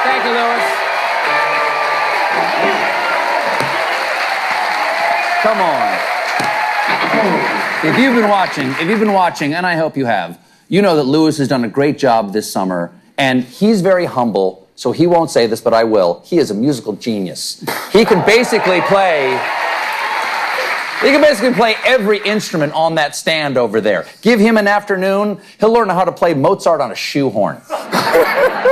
Thank 0.05 0.29
you, 0.29 0.37
Louis. 0.37 0.61
Come 5.41 5.57
on. 5.57 5.89
If 7.89 7.97
you've 7.99 8.15
been 8.15 8.29
watching, 8.29 8.69
if 8.73 8.91
you've 8.91 9.01
been 9.01 9.15
watching, 9.15 9.55
and 9.55 9.67
I 9.67 9.77
hope 9.77 9.97
you 9.97 10.05
have, 10.05 10.39
you 10.69 10.83
know 10.83 10.97
that 10.97 11.05
Louis 11.05 11.39
has 11.39 11.49
done 11.49 11.65
a 11.65 11.69
great 11.69 11.97
job 11.97 12.35
this 12.35 12.53
summer, 12.53 12.93
and 13.17 13.43
he's 13.43 13.81
very 13.81 14.05
humble, 14.05 14.62
so 14.75 14.93
he 14.93 15.07
won't 15.07 15.31
say 15.31 15.47
this, 15.47 15.61
but 15.61 15.75
I 15.75 15.85
will. 15.85 16.23
He 16.25 16.38
is 16.38 16.50
a 16.50 16.55
musical 16.55 16.95
genius. 16.95 17.64
He 17.93 18.05
can 18.05 18.25
basically 18.26 18.81
play 18.83 19.31
He 21.02 21.09
can 21.09 21.21
basically 21.21 21.52
play 21.52 21.75
every 21.85 22.19
instrument 22.19 22.73
on 22.75 22.95
that 22.95 23.17
stand 23.17 23.57
over 23.57 23.81
there. 23.81 24.07
Give 24.21 24.38
him 24.38 24.57
an 24.57 24.69
afternoon, 24.69 25.41
he'll 25.59 25.73
learn 25.73 25.88
how 25.88 26.05
to 26.05 26.12
play 26.12 26.33
Mozart 26.33 26.81
on 26.81 26.93
a 26.93 26.95
shoehorn. 26.95 27.61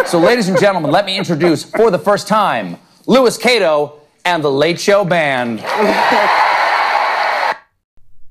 so, 0.06 0.18
ladies 0.18 0.48
and 0.48 0.58
gentlemen, 0.58 0.90
let 0.90 1.06
me 1.06 1.18
introduce 1.18 1.64
for 1.64 1.90
the 1.90 1.98
first 1.98 2.28
time 2.28 2.76
Louis 3.06 3.36
Cato 3.36 4.00
and 4.24 4.44
the 4.44 4.50
Late 4.50 4.78
Show 4.78 5.04
Band. 5.04 5.58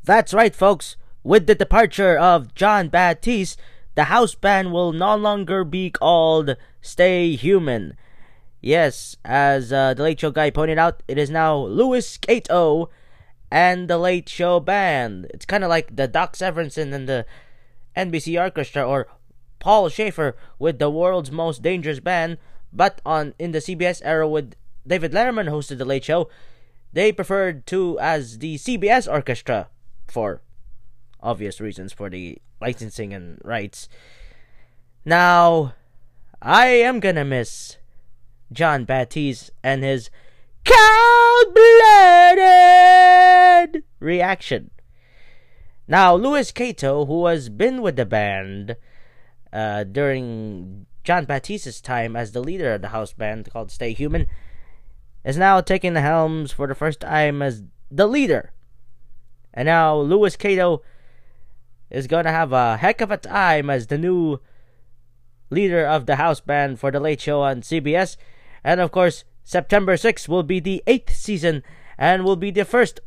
That's 0.03 0.33
right, 0.33 0.55
folks. 0.55 0.95
With 1.23 1.45
the 1.45 1.55
departure 1.55 2.17
of 2.17 2.55
Jon 2.55 2.87
Batiste, 2.87 3.59
the 3.95 4.05
house 4.05 4.33
band 4.33 4.71
will 4.71 4.93
no 4.93 5.15
longer 5.15 5.65
be 5.65 5.89
called 5.89 6.55
Stay 6.81 7.35
Human. 7.35 7.95
Yes, 8.61 9.15
as 9.23 9.71
uh, 9.71 9.93
the 9.93 10.03
Late 10.03 10.19
Show 10.19 10.31
guy 10.31 10.49
pointed 10.49 10.77
out, 10.77 11.01
it 11.07 11.17
is 11.17 11.29
now 11.29 11.55
Louis 11.55 12.17
Cato 12.17 12.89
and 13.51 13.87
the 13.87 13.97
Late 13.97 14.27
Show 14.27 14.59
Band. 14.59 15.27
It's 15.33 15.45
kind 15.45 15.63
of 15.63 15.69
like 15.69 15.95
the 15.95 16.07
Doc 16.07 16.35
Severinsen 16.35 16.93
and 16.93 17.07
the 17.07 17.25
NBC 17.95 18.39
Orchestra, 18.39 18.87
or 18.87 19.07
Paul 19.59 19.89
Shaffer 19.89 20.35
with 20.57 20.79
the 20.79 20.89
world's 20.89 21.31
most 21.31 21.61
dangerous 21.61 21.99
band. 21.99 22.37
But 22.71 23.01
on 23.05 23.33
in 23.39 23.51
the 23.51 23.59
CBS 23.59 24.01
era, 24.03 24.27
with 24.27 24.55
David 24.85 25.11
Letterman 25.13 25.49
hosted 25.49 25.77
the 25.77 25.85
Late 25.85 26.03
Show, 26.03 26.29
they 26.93 27.11
preferred 27.11 27.65
to 27.67 27.97
as 27.99 28.39
the 28.39 28.55
CBS 28.55 29.11
Orchestra 29.11 29.69
for 30.07 30.41
obvious 31.21 31.59
reasons 31.59 31.93
for 31.93 32.09
the 32.09 32.37
licensing 32.61 33.13
and 33.13 33.39
rights. 33.43 33.87
Now, 35.05 35.73
I 36.41 36.67
am 36.67 37.01
gonna 37.01 37.25
miss 37.25 37.77
Jon 38.51 38.85
Batiste 38.85 39.51
and 39.61 39.83
his 39.83 40.09
cold 40.63 41.53
blooded 41.53 42.53
reaction. 43.99 44.71
Now, 45.85 46.15
Louis 46.15 46.49
Cato, 46.51 47.05
who 47.05 47.25
has 47.25 47.49
been 47.49 47.81
with 47.81 47.97
the 47.97 48.05
band 48.05 48.77
uh, 49.51 49.83
during 49.83 50.85
Jon 51.03 51.25
Batiste's 51.25 51.81
time 51.81 52.15
as 52.15 52.31
the 52.31 52.41
leader 52.41 52.73
of 52.73 52.81
the 52.81 52.89
house 52.89 53.11
band 53.11 53.49
called 53.51 53.69
Stay 53.69 53.91
Human, 53.91 54.25
is 55.25 55.35
now 55.35 55.59
taking 55.59 55.93
the 55.93 56.01
helms 56.01 56.53
for 56.53 56.67
the 56.67 56.75
first 56.75 57.01
time 57.01 57.41
as 57.41 57.63
the 57.91 58.07
leader. 58.07 58.53
And 59.53 59.65
now 59.65 59.97
Louis 59.97 60.37
Cato 60.37 60.83
is 61.89 62.07
gonna 62.07 62.31
have 62.31 62.53
a 62.53 62.77
heck 62.77 63.01
of 63.01 63.11
a 63.11 63.17
time 63.17 63.69
as 63.69 63.87
the 63.87 63.97
new 63.97 64.39
leader 65.49 65.85
of 65.85 66.05
the 66.05 66.15
house 66.15 66.39
band 66.39 66.79
for 66.79 66.91
the 66.91 66.99
late 66.99 67.21
show 67.21 67.41
on 67.41 67.61
CBS. 67.61 68.17
And 68.63 68.79
of 68.79 68.91
course, 68.91 69.23
September 69.43 69.95
6th 69.95 70.27
will 70.27 70.43
be 70.43 70.59
the 70.59 70.83
eighth 70.85 71.15
season 71.15 71.63
and 71.97 72.23
will 72.23 72.35
be 72.35 72.51
the 72.51 72.65
first 72.65 72.99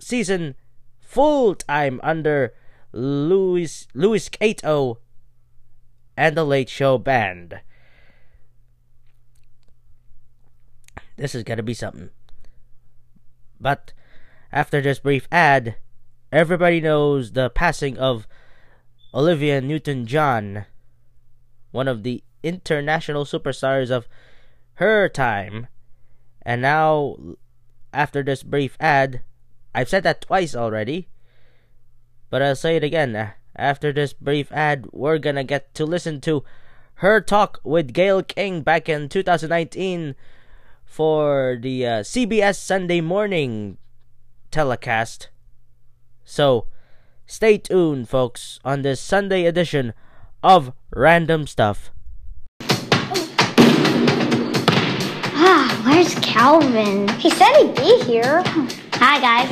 season 0.00 0.54
full 1.00 1.54
time 1.54 2.00
under 2.02 2.54
Louis 2.92 3.86
Louis 3.94 4.28
Cato 4.28 4.98
and 6.16 6.36
the 6.36 6.44
Late 6.44 6.68
Show 6.68 6.98
Band. 6.98 7.60
This 11.16 11.34
is 11.34 11.42
gonna 11.42 11.62
be 11.62 11.74
something. 11.74 12.10
But 13.60 13.92
after 14.50 14.80
this 14.80 14.98
brief 14.98 15.28
ad, 15.30 15.76
everybody 16.30 16.80
knows 16.80 17.32
the 17.32 17.48
passing 17.50 17.96
of 17.98 18.26
Olivia 19.14 19.60
Newton 19.60 20.06
John, 20.06 20.66
one 21.72 21.88
of 21.88 22.02
the 22.04 22.22
international 22.42 23.24
superstars 23.24 23.90
of 23.90 24.06
her 24.74 25.08
time. 25.08 25.66
And 26.42 26.62
now, 26.62 27.16
after 27.92 28.22
this 28.22 28.42
brief 28.42 28.76
ad, 28.78 29.22
I've 29.74 29.88
said 29.88 30.02
that 30.04 30.20
twice 30.20 30.54
already, 30.54 31.08
but 32.30 32.42
I'll 32.42 32.56
say 32.56 32.76
it 32.76 32.84
again. 32.84 33.32
After 33.56 33.92
this 33.92 34.12
brief 34.12 34.50
ad, 34.52 34.86
we're 34.92 35.18
gonna 35.18 35.44
get 35.44 35.74
to 35.74 35.84
listen 35.84 36.20
to 36.22 36.44
her 36.96 37.20
talk 37.20 37.60
with 37.64 37.92
Gayle 37.92 38.22
King 38.22 38.62
back 38.62 38.88
in 38.88 39.08
2019 39.08 40.14
for 40.84 41.58
the 41.60 41.86
uh, 41.86 41.90
CBS 42.00 42.56
Sunday 42.56 43.00
morning 43.00 43.78
telecast. 44.50 45.28
So, 46.24 46.66
stay 47.26 47.58
tuned, 47.58 48.08
folks, 48.08 48.60
on 48.64 48.82
this 48.82 49.00
Sunday 49.00 49.46
edition 49.46 49.94
of 50.42 50.72
Random 50.94 51.46
Stuff. 51.46 51.90
Ah, 55.34 55.82
where's 55.84 56.14
Calvin? 56.16 57.08
He 57.18 57.30
said 57.30 57.52
he'd 57.56 57.74
be 57.76 58.02
here. 58.04 58.42
Hi, 58.94 59.20
guys. 59.20 59.50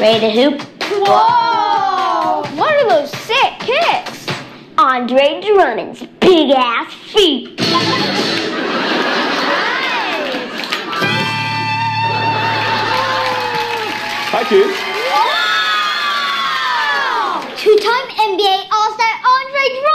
Ready 0.00 0.20
to 0.20 0.30
hoop? 0.30 0.62
Whoa! 0.82 2.42
What 2.56 2.74
are 2.74 2.88
those 2.88 3.10
sick 3.10 3.58
kicks? 3.60 4.26
Andre 4.76 5.40
Drummond's 5.40 6.02
big 6.20 6.50
ass 6.50 6.92
feet. 7.12 7.60
Hi, 14.36 14.42
kids. 14.48 14.74
Two-time 17.62 18.08
NBA 18.18 18.56
All-Star 18.72 19.14
Andre 19.24 19.64
Drummond. 19.80 19.93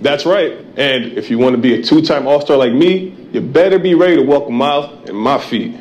That's 0.00 0.26
right. 0.26 0.52
And 0.76 1.12
if 1.16 1.30
you 1.30 1.38
want 1.38 1.56
to 1.56 1.60
be 1.60 1.74
a 1.80 1.82
two 1.82 2.02
time 2.02 2.26
All 2.26 2.40
Star 2.40 2.56
like 2.56 2.72
me, 2.72 3.14
you 3.32 3.40
better 3.40 3.78
be 3.78 3.94
ready 3.94 4.16
to 4.16 4.22
welcome 4.22 4.54
Miles 4.54 5.08
and 5.08 5.16
my 5.16 5.38
feet. 5.38 5.74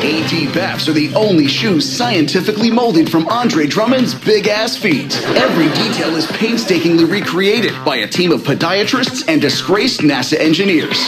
AD 0.00 0.54
Baps 0.54 0.88
are 0.88 0.92
the 0.92 1.14
only 1.14 1.46
shoes 1.46 1.90
scientifically 1.90 2.70
molded 2.70 3.10
from 3.10 3.26
Andre 3.28 3.66
Drummond's 3.66 4.14
big 4.14 4.46
ass 4.48 4.76
feet. 4.76 5.16
Every 5.36 5.68
detail 5.68 6.14
is 6.16 6.26
painstakingly 6.26 7.04
recreated 7.04 7.72
by 7.84 7.96
a 7.96 8.06
team 8.06 8.32
of 8.32 8.42
podiatrists 8.42 9.28
and 9.28 9.40
disgraced 9.40 10.00
NASA 10.00 10.38
engineers. 10.38 10.98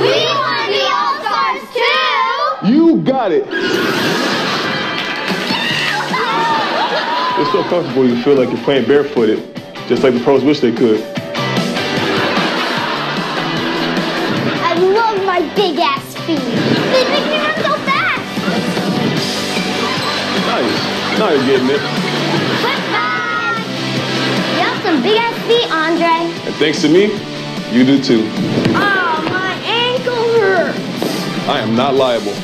We 0.00 0.10
want 0.10 0.58
to 0.60 0.68
be 0.70 0.82
All-Stars 0.90 1.62
too. 1.72 2.72
You 2.72 3.02
got 3.02 3.32
it. 3.32 3.44
It's 7.36 7.52
so 7.52 7.62
comfortable 7.64 8.06
you 8.08 8.22
feel 8.22 8.36
like 8.36 8.48
you're 8.48 8.64
playing 8.64 8.86
barefooted, 8.86 9.60
just 9.88 10.02
like 10.02 10.14
the 10.14 10.20
pros 10.20 10.42
wish 10.42 10.60
they 10.60 10.72
could. 10.72 11.02
I 14.62 14.74
love 14.78 15.24
my 15.26 15.40
big 15.54 15.78
ass 15.78 16.14
feet. 16.24 16.38
They 16.38 17.04
make 17.10 17.26
me 17.28 17.36
run 17.36 17.54
so 17.62 17.76
fast. 17.84 18.24
Nice. 20.48 21.18
Now 21.18 21.30
you're 21.30 21.46
getting 21.46 21.68
it. 21.68 21.80
Football. 22.64 23.54
You 24.54 24.62
have 24.64 24.82
some 24.82 25.02
big 25.02 25.18
ass 25.18 25.36
feet, 25.46 25.70
Andre. 25.70 26.32
And 26.46 26.54
thanks 26.56 26.80
to 26.82 26.88
me, 26.88 27.12
you 27.70 27.84
do 27.84 28.02
too. 28.02 28.26
Oh, 28.74 29.22
my 29.30 29.54
ankle 29.64 30.14
hurts. 30.40 30.78
I 31.48 31.60
am 31.60 31.76
not 31.76 31.94
liable. 31.94 32.34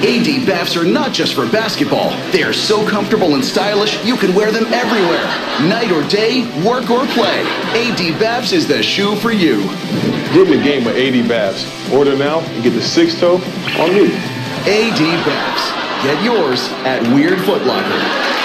AD 0.00 0.46
Baps 0.46 0.76
are 0.76 0.84
not 0.84 1.12
just 1.12 1.34
for 1.34 1.46
basketball. 1.50 2.08
They 2.32 2.42
are 2.42 2.54
so 2.54 2.88
comfortable 2.88 3.34
and 3.34 3.44
stylish, 3.44 4.02
you 4.02 4.16
can 4.16 4.34
wear 4.34 4.50
them 4.50 4.64
everywhere. 4.72 5.26
Night 5.68 5.92
or 5.92 6.02
day, 6.08 6.44
work 6.64 6.88
or 6.88 7.04
play. 7.08 7.42
AD 7.76 8.18
Baps 8.18 8.54
is 8.54 8.66
the 8.66 8.82
shoe 8.82 9.14
for 9.16 9.30
you. 9.30 9.62
Get 10.32 10.48
in 10.48 10.56
the 10.56 10.64
game 10.64 10.84
with 10.84 10.96
AD 10.96 11.28
Baps. 11.28 11.92
Order 11.92 12.16
now 12.16 12.40
and 12.40 12.62
get 12.62 12.70
the 12.70 12.80
six 12.80 13.20
toe 13.20 13.34
on 13.34 13.92
me. 13.92 14.10
AD 14.64 15.00
Baps. 15.26 16.02
Get 16.02 16.24
yours 16.24 16.70
at 16.86 17.02
Weird 17.14 17.38
Foot 17.42 17.66
Locker. 17.66 18.39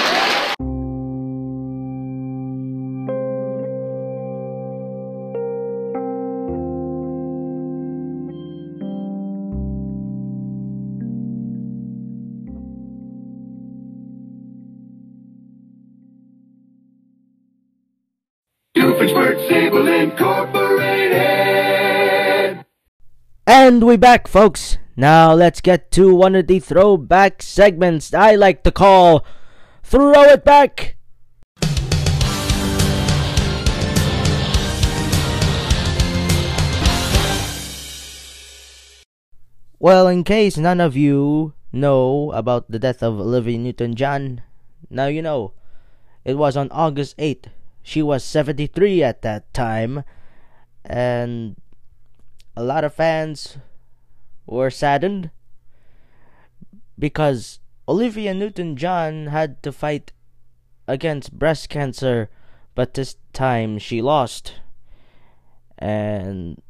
Sable 19.44 19.86
Incorporated. 19.86 22.64
And 23.46 23.84
we 23.84 23.96
back, 23.96 24.28
folks. 24.28 24.78
Now 24.96 25.34
let's 25.34 25.60
get 25.60 25.90
to 25.92 26.14
one 26.14 26.34
of 26.34 26.46
the 26.46 26.58
throwback 26.58 27.42
segments 27.42 28.14
I 28.14 28.34
like 28.34 28.64
to 28.64 28.72
call 28.72 29.26
Throw 29.82 30.24
It 30.24 30.44
Back. 30.44 30.96
Well, 39.78 40.08
in 40.08 40.24
case 40.24 40.56
none 40.56 40.80
of 40.80 40.96
you 40.96 41.52
know 41.70 42.32
about 42.32 42.70
the 42.70 42.78
death 42.78 43.02
of 43.02 43.20
Olivia 43.20 43.58
Newton 43.58 43.94
John, 43.94 44.40
now 44.88 45.06
you 45.06 45.20
know. 45.20 45.52
It 46.24 46.34
was 46.34 46.56
on 46.56 46.72
August 46.72 47.16
8th. 47.18 47.46
She 47.86 48.02
was 48.02 48.24
73 48.24 49.04
at 49.04 49.22
that 49.22 49.54
time, 49.54 50.02
and 50.84 51.54
a 52.56 52.64
lot 52.64 52.82
of 52.82 52.92
fans 52.92 53.58
were 54.44 54.70
saddened 54.70 55.30
because 56.98 57.60
Olivia 57.86 58.34
Newton 58.34 58.76
John 58.76 59.28
had 59.28 59.62
to 59.62 59.70
fight 59.70 60.10
against 60.88 61.38
breast 61.38 61.68
cancer, 61.68 62.28
but 62.74 62.94
this 62.94 63.18
time 63.32 63.78
she 63.78 64.02
lost. 64.02 64.54
And 65.78 66.60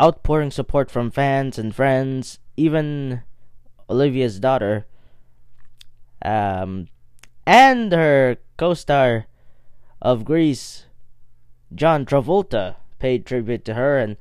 outpouring 0.00 0.52
support 0.52 0.88
from 0.88 1.10
fans 1.10 1.58
and 1.58 1.74
friends, 1.74 2.38
even 2.56 3.22
Olivia's 3.90 4.38
daughter, 4.38 4.86
um, 6.24 6.86
and 7.44 7.90
her 7.90 8.36
co 8.56 8.74
star 8.74 9.26
of 10.02 10.24
Grease, 10.24 10.86
John 11.74 12.06
Travolta, 12.06 12.76
paid 12.98 13.26
tribute 13.26 13.64
to 13.64 13.74
her. 13.74 13.98
And 13.98 14.16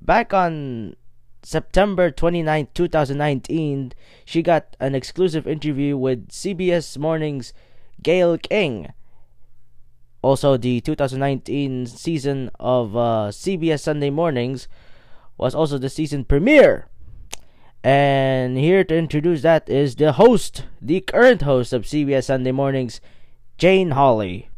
back 0.00 0.34
on 0.34 0.96
September 1.42 2.10
29, 2.10 2.68
2019, 2.74 3.92
she 4.24 4.42
got 4.42 4.76
an 4.78 4.94
exclusive 4.94 5.46
interview 5.46 5.96
with 5.96 6.28
CBS 6.28 6.98
Morning's 6.98 7.52
Gayle 8.02 8.38
King. 8.38 8.92
Also, 10.22 10.56
the 10.56 10.80
2019 10.82 11.86
season 11.86 12.50
of 12.60 12.94
uh, 12.94 13.30
CBS 13.30 13.80
Sunday 13.80 14.10
Mornings 14.10 14.68
was 15.38 15.54
also 15.54 15.78
the 15.78 15.88
season 15.88 16.24
premiere. 16.24 16.88
And 17.82 18.58
here 18.58 18.84
to 18.84 18.94
introduce 18.94 19.40
that 19.40 19.66
is 19.70 19.96
the 19.96 20.12
host, 20.12 20.64
the 20.82 21.00
current 21.00 21.40
host 21.40 21.72
of 21.72 21.84
CBS 21.84 22.24
Sunday 22.24 22.52
Mornings, 22.52 23.00
Jane 23.56 23.90
Pauley. 23.90 24.49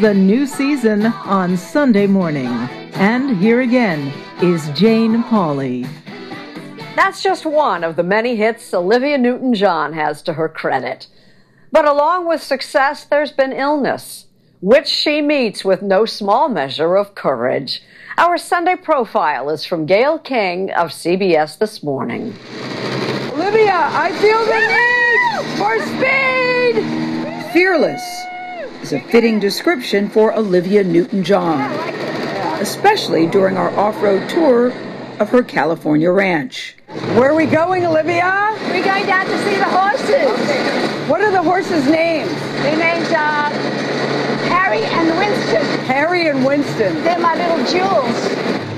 The 0.00 0.14
new 0.14 0.46
season 0.46 1.06
on 1.06 1.56
Sunday 1.56 2.06
morning. 2.06 2.46
And 2.94 3.36
here 3.36 3.62
again 3.62 4.12
is 4.40 4.68
Jane 4.70 5.24
Pauley. 5.24 5.88
That's 6.94 7.20
just 7.20 7.44
one 7.44 7.82
of 7.82 7.96
the 7.96 8.04
many 8.04 8.36
hits 8.36 8.72
Olivia 8.72 9.18
Newton 9.18 9.54
John 9.54 9.92
has 9.94 10.22
to 10.22 10.34
her 10.34 10.48
credit. 10.48 11.08
But 11.72 11.84
along 11.84 12.28
with 12.28 12.40
success, 12.40 13.04
there's 13.04 13.32
been 13.32 13.52
illness, 13.52 14.26
which 14.60 14.86
she 14.86 15.20
meets 15.20 15.64
with 15.64 15.82
no 15.82 16.04
small 16.04 16.48
measure 16.48 16.94
of 16.94 17.16
courage. 17.16 17.82
Our 18.16 18.38
Sunday 18.38 18.76
profile 18.76 19.50
is 19.50 19.64
from 19.64 19.84
Gayle 19.84 20.20
King 20.20 20.70
of 20.70 20.90
CBS 20.90 21.58
This 21.58 21.82
Morning. 21.82 22.36
Olivia, 23.32 23.88
I 23.90 24.12
feel 24.20 24.44
the 24.44 24.60
need 24.70 25.58
for 25.58 25.76
speed! 25.86 27.52
Fearless 27.52 28.28
is 28.88 28.94
a 28.94 29.08
fitting 29.08 29.38
description 29.38 30.08
for 30.08 30.34
Olivia 30.34 30.82
Newton 30.82 31.22
John, 31.22 31.70
especially 32.58 33.26
during 33.26 33.58
our 33.58 33.68
off 33.76 34.02
road 34.02 34.26
tour 34.30 34.68
of 35.20 35.28
her 35.28 35.42
California 35.42 36.10
ranch. 36.10 36.74
Where 37.14 37.30
are 37.30 37.34
we 37.34 37.44
going, 37.44 37.84
Olivia? 37.84 38.56
We're 38.70 38.82
going 38.82 39.04
down 39.04 39.26
to 39.26 39.38
see 39.44 39.56
the 39.56 39.64
horses. 39.64 41.06
What 41.06 41.20
are 41.20 41.30
the 41.30 41.42
horses' 41.42 41.86
names? 41.86 42.32
Their 42.62 42.78
names 42.78 43.08
are 43.08 43.50
Harry 44.48 44.84
and 44.84 45.18
Winston. 45.18 45.84
Harry 45.84 46.28
and 46.28 46.46
Winston. 46.46 47.04
They're 47.04 47.18
my 47.18 47.34
little 47.34 47.66
jewels. 47.66 48.16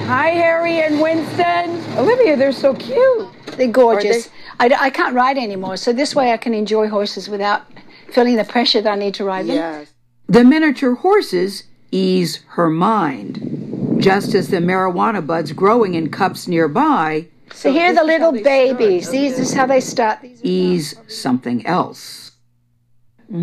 Hi, 0.08 0.30
Harry 0.30 0.80
and 0.80 1.00
Winston. 1.00 1.96
Olivia, 1.96 2.36
they're 2.36 2.50
so 2.50 2.74
cute. 2.74 3.28
They're 3.56 3.68
gorgeous. 3.68 4.28
I, 4.58 4.76
I 4.76 4.90
can't 4.90 5.14
ride 5.14 5.38
anymore, 5.38 5.76
so 5.76 5.92
this 5.92 6.16
way 6.16 6.32
I 6.32 6.36
can 6.36 6.52
enjoy 6.52 6.88
horses 6.88 7.28
without 7.28 7.62
feeling 8.10 8.34
the 8.34 8.44
pressure 8.44 8.82
that 8.82 8.92
I 8.92 8.96
need 8.96 9.14
to 9.14 9.24
ride 9.24 9.46
them. 9.46 9.54
Yes. 9.54 9.94
The 10.30 10.44
miniature 10.44 10.94
horses 10.94 11.64
ease 11.90 12.44
her 12.50 12.70
mind, 12.70 13.96
just 13.98 14.32
as 14.32 14.46
the 14.46 14.58
marijuana 14.58 15.26
buds 15.26 15.50
growing 15.52 15.94
in 15.94 16.08
cups 16.08 16.46
nearby 16.46 17.26
So 17.52 17.72
here 17.72 17.90
are 17.90 17.94
the 17.94 18.04
little 18.04 18.30
babies. 18.30 19.10
These 19.10 19.40
is 19.40 19.52
how 19.52 19.66
they 19.66 19.80
start. 19.80 20.20
ease 20.44 20.94
something 21.08 21.66
else. 21.66 22.30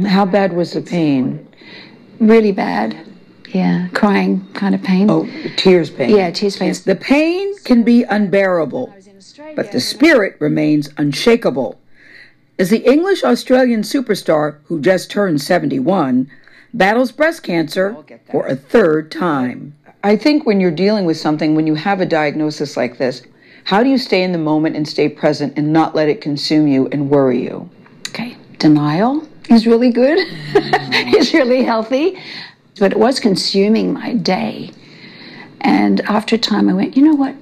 How 0.06 0.24
bad 0.24 0.54
was 0.54 0.72
the 0.72 0.82
pain? 0.82 1.46
Really 2.22 2.54
bad. 2.54 2.96
Yeah, 3.50 3.90
crying 3.94 4.48
kind 4.54 4.74
of 4.74 4.82
pain. 4.82 5.12
Oh, 5.12 5.28
tears 5.58 5.90
pain. 5.90 6.16
Yeah, 6.16 6.32
tears 6.32 6.56
pain. 6.56 6.74
The 6.86 6.96
pain 6.96 7.54
can 7.66 7.84
be 7.84 8.04
unbearable, 8.04 8.94
but 9.58 9.74
the 9.74 9.82
spirit 9.82 10.38
remains 10.40 10.90
unshakable. 10.98 11.82
As 12.58 12.70
the 12.70 12.90
English 12.90 13.26
Australian 13.26 13.82
superstar 13.82 14.60
who 14.66 14.80
just 14.80 15.12
turned 15.12 15.42
71 15.42 16.32
battles 16.74 17.12
breast 17.12 17.44
cancer 17.44 17.98
for 18.32 18.48
a 18.48 18.56
third 18.56 19.12
time. 19.12 19.76
I 20.04 20.16
think 20.16 20.46
when 20.46 20.60
you're 20.60 20.72
dealing 20.72 21.06
with 21.06 21.18
something, 21.18 21.56
when 21.56 21.68
you 21.68 21.76
have 21.76 22.00
a 22.00 22.06
diagnosis 22.06 22.78
like 22.78 22.98
this, 22.98 23.24
how 23.66 23.84
do 23.84 23.90
you 23.90 23.98
stay 23.98 24.24
in 24.24 24.32
the 24.32 24.38
moment 24.38 24.76
and 24.76 24.88
stay 24.88 25.10
present 25.10 25.58
and 25.58 25.74
not 25.74 25.96
let 25.96 26.08
it 26.08 26.22
consume 26.22 26.68
you 26.68 26.88
and 26.92 27.10
worry 27.10 27.44
you? 27.44 27.70
Okay, 28.10 28.38
denial 28.60 29.28
is 29.50 29.68
really 29.68 29.92
good. 29.92 30.18
Mm-hmm. 30.18 30.54
it's 31.16 31.34
really 31.34 31.64
healthy, 31.64 32.18
but 32.80 32.92
it 32.94 33.00
was 33.00 33.20
consuming 33.20 33.94
my 33.94 34.14
day. 34.14 34.72
And 35.62 36.02
after 36.02 36.36
a 36.36 36.40
time, 36.40 36.70
I 36.70 36.74
went, 36.74 36.96
you 36.96 37.04
know 37.04 37.16
what? 37.16 37.36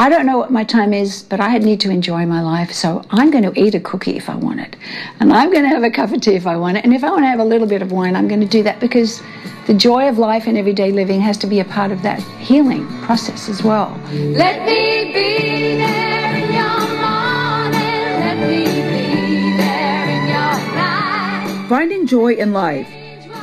I 0.00 0.08
don't 0.08 0.26
know 0.26 0.38
what 0.38 0.52
my 0.52 0.62
time 0.62 0.94
is, 0.94 1.24
but 1.24 1.40
I 1.40 1.58
need 1.58 1.80
to 1.80 1.90
enjoy 1.90 2.24
my 2.24 2.40
life. 2.40 2.72
So 2.72 3.04
I'm 3.10 3.32
going 3.32 3.42
to 3.42 3.60
eat 3.60 3.74
a 3.74 3.80
cookie 3.80 4.16
if 4.16 4.30
I 4.30 4.36
want 4.36 4.60
it. 4.60 4.76
And 5.18 5.32
I'm 5.32 5.50
going 5.50 5.64
to 5.64 5.68
have 5.68 5.82
a 5.82 5.90
cup 5.90 6.12
of 6.12 6.20
tea 6.20 6.36
if 6.36 6.46
I 6.46 6.56
want 6.56 6.76
it. 6.76 6.84
And 6.84 6.94
if 6.94 7.02
I 7.02 7.10
want 7.10 7.24
to 7.24 7.26
have 7.26 7.40
a 7.40 7.44
little 7.44 7.66
bit 7.66 7.82
of 7.82 7.90
wine, 7.90 8.14
I'm 8.14 8.28
going 8.28 8.40
to 8.40 8.46
do 8.46 8.62
that 8.62 8.78
because 8.78 9.20
the 9.66 9.74
joy 9.74 10.08
of 10.08 10.16
life 10.16 10.46
and 10.46 10.56
everyday 10.56 10.92
living 10.92 11.20
has 11.22 11.36
to 11.38 11.48
be 11.48 11.58
a 11.58 11.64
part 11.64 11.90
of 11.90 12.02
that 12.02 12.20
healing 12.38 12.86
process 13.02 13.48
as 13.48 13.64
well. 13.64 14.00
Let 14.12 14.64
me 14.64 15.12
be 15.12 15.78
there 15.78 16.36
in 16.36 16.52
your 16.52 16.78
morning. 17.02 18.20
Let 18.22 18.38
me 18.38 18.64
be 18.66 19.56
there 19.56 20.08
in 20.10 20.28
your 20.28 20.76
night. 20.76 21.66
Finding 21.68 22.06
joy 22.06 22.34
in 22.34 22.52
life. 22.52 22.86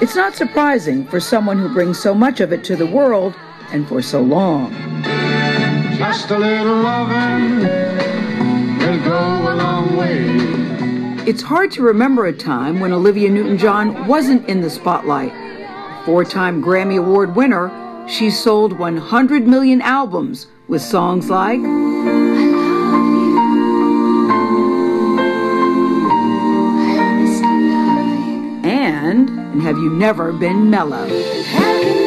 It's 0.02 0.15
not 0.15 0.36
surprising 0.36 1.06
for 1.08 1.20
someone 1.20 1.58
who 1.58 1.68
brings 1.74 2.00
so 2.00 2.15
much 2.15 2.39
of 2.39 2.54
it 2.54 2.63
to 2.63 2.78
the 2.78 2.88
world 2.88 3.36
and 3.74 3.86
for 3.89 4.02
so 4.02 4.22
long. 4.22 4.74
Just 5.98 6.30
a 6.30 6.38
little 6.38 6.82
loving 6.82 7.60
will 7.60 9.04
go 9.06 9.54
a 9.54 9.56
long 9.56 9.96
way. 9.96 10.26
It's 11.26 11.42
hard 11.42 11.72
to 11.72 11.84
remember 11.84 12.26
a 12.26 12.34
time 12.34 12.82
when 12.82 12.92
Olivia 12.92 13.30
Newton 13.30 13.58
John 13.58 14.06
wasn't 14.06 14.46
in 14.50 14.60
the 14.60 14.70
spotlight. 14.70 15.32
Four 16.04 16.26
time 16.26 16.62
Grammy 16.62 17.00
Award 17.00 17.38
winner, 17.38 17.72
she 18.10 18.30
sold 18.30 18.78
100 18.78 19.48
million 19.48 19.82
albums 19.82 20.48
with 20.68 20.82
songs 20.82 21.30
like 21.30 21.60
and, 28.66 29.30
and 29.30 29.62
Have 29.62 29.78
You 29.78 29.92
Never 29.92 30.34
Been 30.34 30.70
Mellow? 30.70 32.05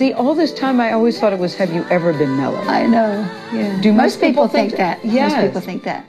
See, 0.00 0.14
all 0.14 0.34
this 0.34 0.54
time 0.54 0.80
I 0.80 0.92
always 0.92 1.20
thought 1.20 1.34
it 1.34 1.38
was 1.38 1.54
Have 1.56 1.74
You 1.74 1.84
Ever 1.90 2.14
Been 2.14 2.34
Mellow? 2.34 2.56
I 2.60 2.86
know. 2.86 3.20
Yeah. 3.52 3.78
Do 3.82 3.92
most, 3.92 4.18
people, 4.18 4.48
think 4.48 4.76
that? 4.76 5.04
Yes. 5.04 5.32
Most 5.32 5.42
people 5.42 5.60
think 5.60 5.82
that. 5.82 6.06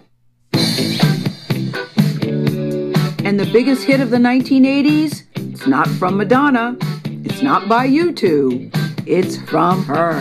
And 3.25 3.38
the 3.38 3.49
biggest 3.51 3.84
hit 3.84 3.99
of 3.99 4.10
the 4.10 4.15
1980s? 4.15 5.23
It's 5.36 5.67
not 5.67 5.89
from 5.89 6.15
Madonna. 6.15 6.77
It's 7.25 7.41
not 7.41 7.67
by 7.67 7.86
U2. 7.86 8.71
It's 9.06 9.36
from 9.36 9.84
her. 9.84 10.13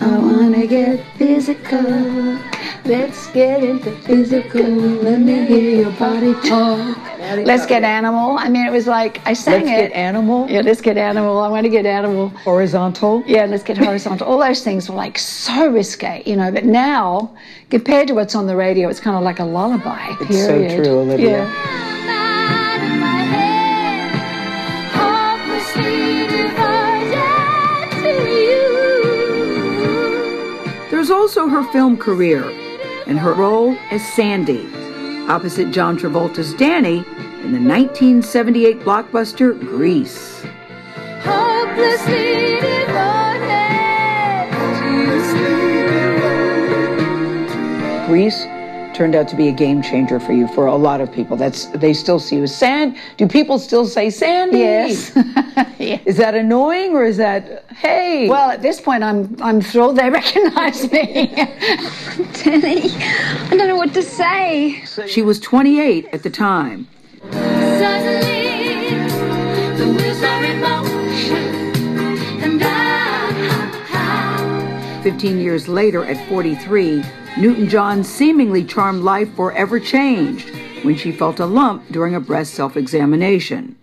I 0.00 0.16
wanna 0.16 0.66
get 0.66 1.04
physical. 1.18 2.51
Let's 2.84 3.28
get 3.28 3.62
into 3.62 3.92
physical. 3.98 4.60
Let 4.60 5.20
me 5.20 5.46
hear 5.46 5.82
your 5.82 5.92
body 5.92 6.34
talk. 6.48 6.96
Let's 7.46 7.64
get 7.64 7.84
animal. 7.84 8.36
I 8.36 8.48
mean, 8.48 8.66
it 8.66 8.72
was 8.72 8.88
like 8.88 9.24
I 9.24 9.34
sang 9.34 9.62
it. 9.62 9.66
Let's. 9.66 9.82
Get 9.82 9.92
Animal? 9.92 10.50
Yeah, 10.50 10.62
let's 10.62 10.80
get 10.80 10.96
animal. 10.96 11.38
I 11.38 11.48
want 11.48 11.64
to 11.64 11.70
get 11.70 11.86
animal. 11.86 12.30
Horizontal? 12.30 13.22
Yeah, 13.24 13.44
let's 13.44 13.62
get 13.62 13.78
horizontal. 13.78 14.26
All 14.26 14.38
those 14.38 14.64
things 14.64 14.88
were 14.88 14.96
like 14.96 15.16
so 15.16 15.70
risque, 15.70 16.24
you 16.26 16.34
know. 16.34 16.50
But 16.50 16.64
now, 16.64 17.36
compared 17.70 18.08
to 18.08 18.14
what's 18.14 18.34
on 18.34 18.48
the 18.48 18.56
radio, 18.56 18.88
it's 18.88 18.98
kind 19.00 19.16
of 19.16 19.22
like 19.22 19.38
a 19.38 19.44
lullaby. 19.44 20.16
It's 20.20 20.38
so 20.38 20.48
period. 20.48 20.84
true, 20.84 20.98
Olivia. 20.98 21.30
Yeah. 21.30 21.88
There's 30.90 31.10
also 31.10 31.48
her 31.48 31.64
film 31.72 31.96
career 31.96 32.42
and 33.06 33.18
her 33.18 33.32
role 33.32 33.76
as 33.90 34.06
Sandy, 34.14 34.68
opposite 35.28 35.70
John 35.70 35.98
Travolta's 35.98 36.54
Danny 36.54 36.98
in 37.42 37.52
the 37.52 37.60
1978 37.60 38.80
blockbuster 38.80 39.58
Grease. 39.58 40.44
Greece 48.06 48.44
turned 49.02 49.16
out 49.16 49.26
to 49.26 49.34
be 49.34 49.48
a 49.48 49.52
game 49.52 49.82
changer 49.82 50.20
for 50.20 50.32
you 50.32 50.46
for 50.46 50.66
a 50.66 50.76
lot 50.76 51.00
of 51.00 51.10
people. 51.10 51.36
That's 51.36 51.66
they 51.84 51.92
still 51.92 52.20
see 52.20 52.36
you 52.36 52.44
as 52.44 52.54
Sand. 52.54 52.96
Do 53.16 53.26
people 53.26 53.58
still 53.58 53.84
say 53.84 54.10
Sandy? 54.10 54.58
Yes. 54.58 55.10
Is 56.06 56.16
that 56.18 56.36
annoying 56.36 56.92
or 56.94 57.04
is 57.04 57.16
that 57.16 57.64
hey? 57.72 58.28
Well, 58.28 58.48
at 58.52 58.62
this 58.62 58.80
point, 58.80 59.02
I'm 59.02 59.34
I'm 59.42 59.60
thrilled 59.60 59.96
they 59.96 60.08
recognise 60.20 60.80
me. 60.92 61.34
Denny, 62.44 62.94
I 63.50 63.56
don't 63.56 63.66
know 63.66 63.74
what 63.74 63.92
to 63.94 64.02
say. 64.02 64.84
She 65.08 65.22
was 65.22 65.40
28 65.40 66.06
at 66.12 66.22
the 66.22 66.30
time. 66.30 66.86
Suddenly, 67.32 68.94
the 69.78 69.86
wheels 69.96 70.22
are 70.22 70.44
in 70.44 70.60
motion, 70.60 70.91
15 75.02 75.40
years 75.40 75.66
later, 75.66 76.04
at 76.04 76.28
43, 76.28 77.02
Newton 77.36 77.68
John's 77.68 78.08
seemingly 78.08 78.64
charmed 78.64 79.02
life 79.02 79.34
forever 79.34 79.80
changed 79.80 80.48
when 80.84 80.96
she 80.96 81.10
felt 81.10 81.40
a 81.40 81.46
lump 81.46 81.90
during 81.90 82.14
a 82.14 82.20
breast 82.20 82.54
self 82.54 82.76
examination. 82.76 83.76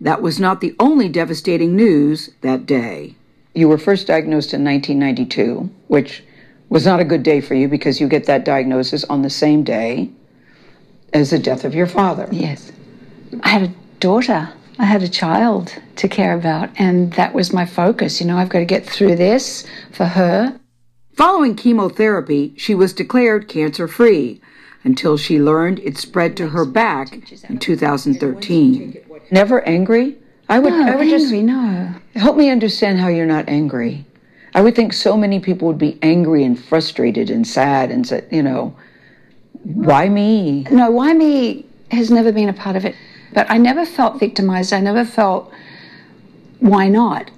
That 0.00 0.22
was 0.22 0.40
not 0.40 0.60
the 0.60 0.74
only 0.80 1.08
devastating 1.08 1.76
news 1.76 2.30
that 2.40 2.66
day. 2.66 3.14
You 3.54 3.68
were 3.68 3.78
first 3.78 4.06
diagnosed 4.06 4.54
in 4.54 4.64
1992, 4.64 5.70
which 5.88 6.24
was 6.70 6.86
not 6.86 7.00
a 7.00 7.04
good 7.04 7.22
day 7.22 7.42
for 7.42 7.54
you 7.54 7.68
because 7.68 8.00
you 8.00 8.08
get 8.08 8.24
that 8.24 8.46
diagnosis 8.46 9.04
on 9.04 9.20
the 9.20 9.30
same 9.30 9.62
day 9.62 10.10
as 11.12 11.30
the 11.30 11.38
death 11.38 11.64
of 11.64 11.74
your 11.74 11.86
father. 11.86 12.26
Yes. 12.32 12.72
I 13.42 13.48
had 13.50 13.62
a 13.64 13.74
daughter. 14.00 14.50
I 14.82 14.86
had 14.86 15.04
a 15.04 15.08
child 15.08 15.72
to 15.94 16.08
care 16.08 16.34
about, 16.34 16.70
and 16.76 17.12
that 17.12 17.32
was 17.34 17.52
my 17.52 17.64
focus. 17.64 18.20
You 18.20 18.26
know, 18.26 18.36
I've 18.36 18.48
got 18.48 18.58
to 18.58 18.64
get 18.64 18.84
through 18.84 19.14
this 19.14 19.64
for 19.92 20.06
her. 20.06 20.58
Following 21.14 21.54
chemotherapy, 21.54 22.52
she 22.56 22.74
was 22.74 22.92
declared 22.92 23.46
cancer 23.46 23.86
free 23.86 24.40
until 24.82 25.16
she 25.16 25.40
learned 25.40 25.78
it 25.78 25.98
spread 25.98 26.36
to 26.38 26.48
her 26.48 26.64
back 26.64 27.30
in 27.48 27.58
2013. 27.60 28.98
Never 29.30 29.60
angry? 29.68 30.18
I 30.48 30.58
would, 30.58 30.72
No, 30.72 30.92
I 30.92 30.96
would 30.96 31.08
just 31.08 31.32
no. 31.32 31.94
help 32.16 32.36
me 32.36 32.50
understand 32.50 32.98
how 32.98 33.06
you're 33.06 33.24
not 33.24 33.48
angry. 33.48 34.04
I 34.52 34.62
would 34.62 34.74
think 34.74 34.94
so 34.94 35.16
many 35.16 35.38
people 35.38 35.68
would 35.68 35.78
be 35.78 35.96
angry 36.02 36.42
and 36.42 36.58
frustrated 36.58 37.30
and 37.30 37.46
sad 37.46 37.92
and 37.92 38.04
said, 38.04 38.26
you 38.32 38.42
know, 38.42 38.74
why 39.62 40.08
me? 40.08 40.66
No, 40.72 40.90
why 40.90 41.12
me 41.12 41.66
has 41.92 42.10
never 42.10 42.32
been 42.32 42.48
a 42.48 42.52
part 42.52 42.74
of 42.74 42.84
it. 42.84 42.96
But 43.32 43.50
I 43.50 43.58
never 43.58 43.86
felt 43.86 44.20
victimized. 44.20 44.72
I 44.72 44.80
never 44.80 45.04
felt, 45.04 45.52
why 46.60 46.88
not? 46.88 47.30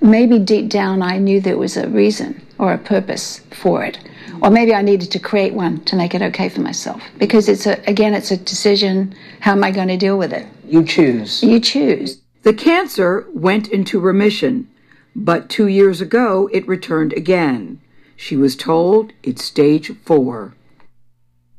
Maybe 0.00 0.38
deep 0.38 0.68
down 0.68 1.02
I 1.02 1.18
knew 1.18 1.40
there 1.40 1.56
was 1.56 1.76
a 1.76 1.88
reason 1.88 2.42
or 2.58 2.72
a 2.72 2.78
purpose 2.78 3.40
for 3.50 3.84
it. 3.84 3.98
Or 4.42 4.50
maybe 4.50 4.74
I 4.74 4.82
needed 4.82 5.10
to 5.12 5.18
create 5.18 5.54
one 5.54 5.80
to 5.84 5.96
make 5.96 6.14
it 6.14 6.22
okay 6.22 6.48
for 6.48 6.60
myself. 6.60 7.02
Because 7.18 7.48
it's 7.48 7.66
a, 7.66 7.80
again, 7.86 8.12
it's 8.12 8.30
a 8.30 8.36
decision. 8.36 9.14
How 9.40 9.52
am 9.52 9.64
I 9.64 9.70
going 9.70 9.88
to 9.88 9.96
deal 9.96 10.18
with 10.18 10.32
it? 10.32 10.46
You 10.66 10.84
choose. 10.84 11.42
You 11.42 11.60
choose. 11.60 12.20
The 12.42 12.52
cancer 12.52 13.26
went 13.32 13.68
into 13.68 13.98
remission, 13.98 14.68
but 15.14 15.48
two 15.48 15.68
years 15.68 16.00
ago 16.00 16.48
it 16.52 16.68
returned 16.68 17.12
again. 17.14 17.80
She 18.16 18.36
was 18.36 18.56
told 18.56 19.12
it's 19.22 19.44
stage 19.44 19.92
four. 20.04 20.54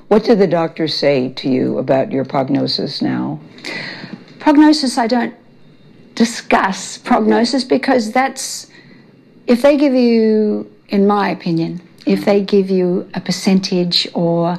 What 0.08 0.24
did 0.24 0.40
the 0.40 0.48
doctors 0.48 0.94
say 0.94 1.34
to 1.34 1.50
you 1.50 1.80
about 1.80 2.12
your 2.12 2.24
prognosis 2.24 3.02
now? 3.02 3.40
Prognosis, 4.40 4.98
I 4.98 5.08
don't 5.08 5.36
discuss 6.16 6.98
prognosis 6.98 7.66
because 7.66 8.12
that's, 8.12 8.68
if 9.48 9.62
they 9.62 9.76
give 9.78 9.94
you, 9.94 10.72
in 10.88 11.06
my 11.06 11.30
opinion, 11.30 11.82
if 12.06 12.24
they 12.24 12.42
give 12.42 12.70
you 12.70 13.10
a 13.14 13.20
percentage 13.20 14.08
or, 14.14 14.58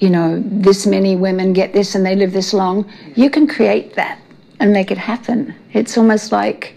you 0.00 0.10
know, 0.10 0.42
this 0.44 0.86
many 0.86 1.14
women 1.14 1.52
get 1.52 1.72
this 1.72 1.94
and 1.94 2.04
they 2.04 2.16
live 2.16 2.32
this 2.32 2.52
long, 2.52 2.90
you 3.14 3.30
can 3.30 3.46
create 3.46 3.94
that 3.94 4.18
and 4.58 4.72
make 4.72 4.90
it 4.90 4.98
happen. 4.98 5.54
It's 5.72 5.96
almost 5.96 6.32
like, 6.32 6.74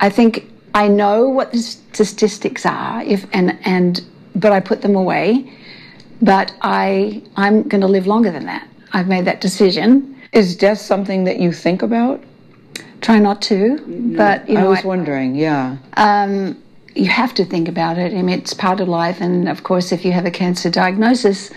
I 0.00 0.10
think 0.10 0.50
I 0.74 0.86
know 0.86 1.28
what 1.28 1.52
the 1.52 1.58
statistics 1.58 2.66
are, 2.66 3.02
if 3.02 3.26
and 3.32 3.58
and 3.64 4.02
but 4.34 4.52
I 4.52 4.60
put 4.60 4.82
them 4.82 4.94
away. 4.94 5.52
But 6.22 6.52
I 6.60 7.22
I'm 7.36 7.62
going 7.62 7.80
to 7.80 7.86
live 7.88 8.06
longer 8.06 8.30
than 8.30 8.46
that. 8.46 8.68
I've 8.92 9.08
made 9.08 9.24
that 9.24 9.40
decision. 9.40 10.20
Is 10.32 10.56
death 10.56 10.78
something 10.78 11.24
that 11.24 11.38
you 11.38 11.52
think 11.52 11.82
about? 11.82 12.22
Try 13.00 13.18
not 13.18 13.40
to, 13.42 13.78
but 14.16 14.48
you 14.48 14.58
I 14.58 14.62
know, 14.62 14.70
was 14.70 14.84
wondering, 14.84 15.34
yeah. 15.34 15.78
um, 15.96 16.62
you 16.94 17.08
have 17.08 17.32
to 17.34 17.44
think 17.46 17.66
about 17.66 17.96
it. 17.96 18.12
I 18.12 18.20
mean, 18.20 18.38
it's 18.38 18.52
part 18.52 18.78
of 18.80 18.88
life, 18.88 19.20
and 19.22 19.48
of 19.48 19.62
course, 19.62 19.90
if 19.90 20.04
you 20.04 20.12
have 20.12 20.26
a 20.26 20.30
cancer 20.30 20.68
diagnosis, 20.68 21.50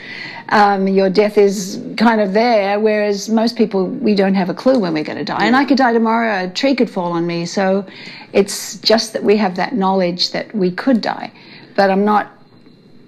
um, 0.49 0.87
your 0.87 1.09
death 1.09 1.37
is 1.37 1.83
kind 1.97 2.21
of 2.21 2.33
there. 2.33 2.79
Whereas 2.79 3.29
most 3.29 3.57
people, 3.57 3.87
we 3.87 4.15
don't 4.15 4.35
have 4.35 4.49
a 4.49 4.53
clue 4.53 4.79
when 4.79 4.93
we're 4.93 5.03
going 5.03 5.17
to 5.17 5.25
die. 5.25 5.45
And 5.45 5.55
I 5.55 5.65
could 5.65 5.77
die 5.77 5.91
tomorrow. 5.91 6.45
A 6.45 6.49
tree 6.49 6.75
could 6.75 6.89
fall 6.89 7.11
on 7.11 7.27
me. 7.27 7.45
So, 7.45 7.85
it's 8.31 8.77
just 8.79 9.11
that 9.13 9.23
we 9.23 9.35
have 9.37 9.55
that 9.57 9.75
knowledge 9.75 10.31
that 10.31 10.55
we 10.55 10.71
could 10.71 11.01
die. 11.01 11.31
But 11.75 11.91
I'm 11.91 12.05
not. 12.05 12.31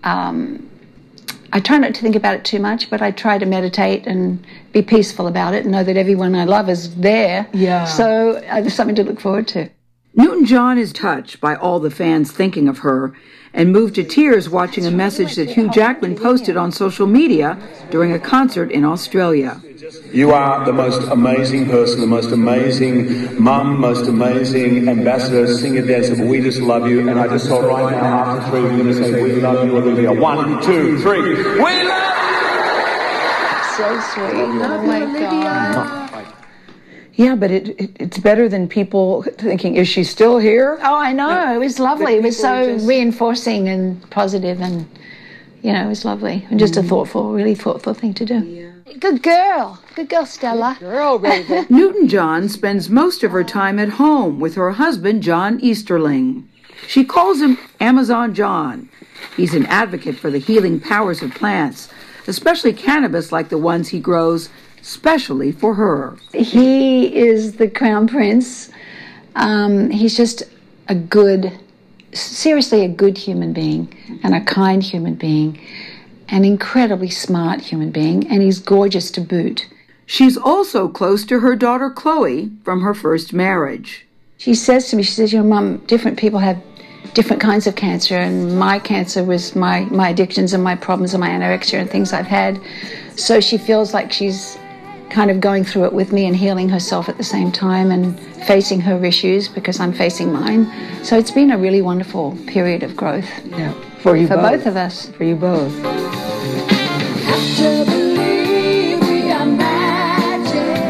Um, 0.04 0.70
I 1.56 1.62
try 1.62 1.78
not 1.78 1.96
to 1.96 2.02
think 2.02 2.18
about 2.18 2.36
it 2.36 2.44
too 2.44 2.60
much, 2.60 2.90
but 2.90 3.02
I 3.02 3.12
try 3.12 3.38
to 3.38 3.46
meditate 3.46 4.06
and 4.08 4.46
be 4.74 4.82
peaceful 4.82 5.26
about 5.26 5.54
it 5.54 5.64
and 5.64 5.72
know 5.72 5.86
that 5.86 5.96
everyone 5.96 6.36
I 6.36 6.44
love 6.44 6.68
is 6.68 6.94
there. 6.96 7.48
Yeah. 7.54 7.86
So 7.86 8.44
uh, 8.50 8.60
there's 8.60 8.74
something 8.74 8.98
to 8.98 9.04
look 9.06 9.22
forward 9.22 9.48
to. 9.50 9.70
Newton 10.16 10.46
John 10.46 10.78
is 10.78 10.92
touched 10.92 11.40
by 11.40 11.56
all 11.56 11.80
the 11.80 11.90
fans 11.90 12.30
thinking 12.30 12.68
of 12.68 12.80
her 12.80 13.14
and 13.56 13.72
moved 13.72 13.96
to 13.96 14.04
tears 14.04 14.50
watching 14.50 14.86
a 14.86 14.92
message 14.92 15.36
that 15.36 15.50
Hugh 15.50 15.70
Jackman 15.72 16.16
posted 16.16 16.58
on 16.58 16.72
social 16.72 17.08
media 17.08 17.58
during 17.90 18.12
a 18.12 18.20
concert 18.20 18.70
in 18.70 18.84
Australia. 18.84 19.62
You 20.12 20.32
are 20.32 20.66
the 20.66 20.74
most 20.74 21.08
amazing 21.10 21.70
person, 21.70 22.02
the 22.02 22.08
most 22.08 22.32
amazing 22.32 23.42
mum, 23.42 23.80
most 23.80 24.08
amazing 24.08 24.90
ambassador, 24.90 25.48
singer, 25.48 25.86
dancer. 25.86 26.26
We 26.26 26.42
just 26.42 26.60
love 26.60 26.88
you. 26.88 27.08
And 27.08 27.18
I 27.18 27.28
just 27.28 27.48
thought 27.48 27.64
right 27.64 27.92
now, 27.92 28.26
after 28.26 28.50
three, 28.52 28.62
we're 28.62 28.84
going 28.84 28.88
to 28.88 28.94
say, 28.94 29.24
We 29.24 29.42
love 29.42 29.66
you, 29.66 29.78
Olivia. 29.78 30.12
One, 30.14 30.62
two, 30.62 31.00
three. 31.00 31.22
We 31.22 31.84
love 31.84 32.18
you! 32.18 32.46
So 33.78 34.00
sweet. 34.12 34.34
Oh 34.34 34.84
my 34.86 35.20
God. 35.20 36.05
Yeah, 37.16 37.36
but 37.36 37.50
it, 37.50 37.70
it 37.80 37.92
it's 38.00 38.18
better 38.18 38.50
than 38.50 38.68
people 38.68 39.24
thinking, 39.38 39.76
is 39.76 39.88
she 39.88 40.04
still 40.04 40.38
here? 40.38 40.78
Oh, 40.82 40.96
I 40.96 41.14
know. 41.14 41.56
It 41.56 41.60
was 41.60 41.80
lovely. 41.80 42.16
It 42.16 42.24
was 42.24 42.38
so 42.38 42.78
reinforcing 42.80 43.70
and 43.70 44.10
positive, 44.10 44.60
and 44.60 44.86
you 45.62 45.72
know, 45.74 45.86
it 45.86 45.90
was 45.90 46.06
lovely 46.06 46.46
and 46.50 46.60
just 46.60 46.76
a 46.76 46.80
mm-hmm. 46.80 46.90
thoughtful, 46.90 47.32
really 47.34 47.56
thoughtful 47.56 47.94
thing 47.94 48.14
to 48.16 48.26
do. 48.26 48.84
Good 49.00 49.24
girl. 49.24 49.82
Good 49.96 50.10
girl, 50.10 50.26
Stella. 50.26 50.78
girl, 50.80 51.18
Raven. 51.18 51.66
Newton 51.76 52.08
John 52.08 52.50
spends 52.50 52.90
most 52.90 53.24
of 53.24 53.32
her 53.32 53.44
time 53.44 53.80
at 53.80 53.90
home 53.90 54.40
with 54.40 54.56
her 54.56 54.72
husband, 54.72 55.24
John 55.24 55.60
Easterling. 55.60 56.48
She 56.88 57.04
calls 57.04 57.42
him 57.42 57.58
Amazon 57.80 58.36
John. 58.36 58.90
He's 59.36 59.56
an 59.56 59.66
advocate 59.66 60.18
for 60.18 60.30
the 60.30 60.38
healing 60.38 60.80
powers 60.80 61.24
of 61.24 61.34
plants, 61.34 61.90
especially 62.28 62.74
cannabis 62.74 63.32
like 63.32 63.50
the 63.50 63.58
ones 63.58 63.90
he 63.90 64.00
grows 64.00 64.50
specially 64.86 65.52
for 65.52 65.74
her. 65.74 66.16
He 66.32 67.16
is 67.16 67.54
the 67.54 67.68
crown 67.68 68.08
prince. 68.08 68.70
Um, 69.36 69.90
he's 69.90 70.16
just 70.16 70.44
a 70.88 70.96
good, 70.96 71.52
seriously, 72.14 72.86
a 72.86 72.88
good 72.88 73.18
human 73.18 73.52
being 73.52 73.94
and 74.24 74.36
a 74.36 74.42
kind 74.42 74.84
human 74.84 75.16
being, 75.16 75.60
an 76.30 76.46
incredibly 76.46 77.10
smart 77.10 77.62
human 77.62 77.90
being, 77.90 78.28
and 78.28 78.44
he's 78.44 78.60
gorgeous 78.60 79.10
to 79.12 79.22
boot. 79.22 79.68
She's 80.06 80.38
also 80.38 80.88
close 80.88 81.26
to 81.26 81.40
her 81.40 81.56
daughter 81.56 81.90
Chloe 81.90 82.52
from 82.64 82.82
her 82.82 82.94
first 82.94 83.34
marriage. 83.34 84.06
She 84.38 84.54
says 84.54 84.90
to 84.90 84.96
me, 84.96 85.02
she 85.04 85.14
says, 85.14 85.34
you 85.34 85.40
know, 85.40 85.46
Mum, 85.46 85.78
different 85.88 86.20
people 86.20 86.40
have 86.40 86.62
different 87.16 87.42
kinds 87.42 87.66
of 87.66 87.76
cancer, 87.76 88.18
and 88.18 88.60
my 88.60 88.78
cancer 88.78 89.24
was 89.24 89.56
my, 89.56 89.86
my 89.86 90.10
addictions 90.10 90.54
and 90.54 90.64
my 90.64 90.76
problems 90.76 91.16
and 91.16 91.22
my 91.22 91.30
anorexia 91.30 91.80
and 91.80 91.90
things 91.90 92.14
I've 92.14 92.28
had. 92.28 92.62
So 93.16 93.42
she 93.42 93.58
feels 93.58 93.92
like 93.92 94.12
she's 94.12 94.60
kind 95.10 95.30
of 95.32 95.40
going 95.40 95.64
through 95.64 95.86
it 95.86 95.94
with 95.94 96.12
me 96.12 96.26
and 96.26 96.36
healing 96.36 96.68
herself 96.70 97.08
at 97.10 97.18
the 97.18 97.24
same 97.24 97.52
time 97.52 97.92
and 97.92 98.20
facing 98.48 98.82
her 98.82 99.04
issues 99.06 99.48
because 99.48 99.80
I'm 99.80 99.94
facing 99.94 100.32
mine. 100.32 100.70
So 101.04 101.18
it's 101.18 101.32
been 101.32 101.52
a 101.52 101.58
really 101.58 101.82
wonderful 101.82 102.38
period 102.48 102.84
of 102.84 102.96
growth. 102.96 103.30
Yeah. 103.46 103.74
For 104.02 104.16
you 104.18 104.28
both 104.28 104.38
For 104.38 104.42
both. 104.42 104.52
both 104.60 104.66
of 104.68 104.76
us. 104.78 105.10
For 105.10 105.24
you 105.24 105.36
both. 105.36 105.72
to 107.58 107.86
believe 107.86 109.00
we 109.08 109.32
are 109.32 109.46
magic. 109.46 110.86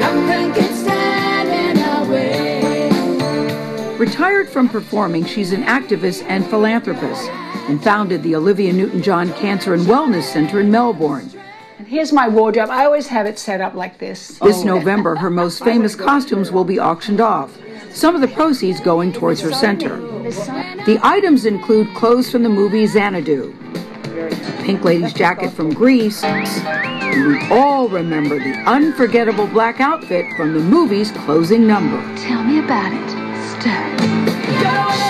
Nothing 0.00 0.52
can 0.54 0.74
stand 0.74 1.48
in 1.48 1.78
our 1.84 2.04
way. 2.10 3.96
Retired 3.98 4.48
from 4.48 4.68
performing, 4.68 5.24
she's 5.24 5.52
an 5.52 5.62
activist 5.64 6.22
and 6.28 6.46
philanthropist 6.46 7.28
and 7.68 7.82
founded 7.82 8.22
the 8.22 8.36
Olivia 8.36 8.72
Newton 8.72 9.02
John 9.02 9.32
Cancer 9.34 9.74
and 9.74 9.82
Wellness 9.86 10.22
Center 10.24 10.60
in 10.60 10.70
Melbourne. 10.70 11.28
And 11.78 11.86
here's 11.86 12.10
my 12.12 12.26
wardrobe. 12.26 12.70
I 12.70 12.86
always 12.86 13.06
have 13.08 13.26
it 13.26 13.38
set 13.38 13.60
up 13.60 13.74
like 13.74 13.98
this. 13.98 14.38
This 14.38 14.64
November, 14.64 15.14
her 15.16 15.28
most 15.28 15.62
famous 15.62 15.94
costumes 15.94 16.50
will 16.50 16.64
be 16.64 16.80
auctioned 16.80 17.20
off, 17.20 17.58
some 17.90 18.14
of 18.14 18.22
the 18.22 18.28
proceeds 18.28 18.80
going 18.80 19.12
towards 19.12 19.42
her 19.42 19.52
center. 19.52 19.96
The 20.86 20.98
items 21.02 21.44
include 21.44 21.94
clothes 21.94 22.30
from 22.30 22.42
the 22.42 22.48
movie 22.48 22.86
Xanadu, 22.86 23.54
Pink 24.64 24.84
Lady's 24.84 25.12
jacket 25.12 25.50
from 25.50 25.72
Grease, 25.74 26.24
and 26.24 27.26
we 27.26 27.48
all 27.50 27.88
remember 27.88 28.38
the 28.38 28.54
unforgettable 28.66 29.46
black 29.46 29.78
outfit 29.78 30.24
from 30.34 30.54
the 30.54 30.60
movie's 30.60 31.10
closing 31.10 31.66
number. 31.66 32.00
Tell 32.16 32.42
me 32.42 32.58
about 32.58 32.92
it, 32.92 33.60
Stern. 33.60 35.05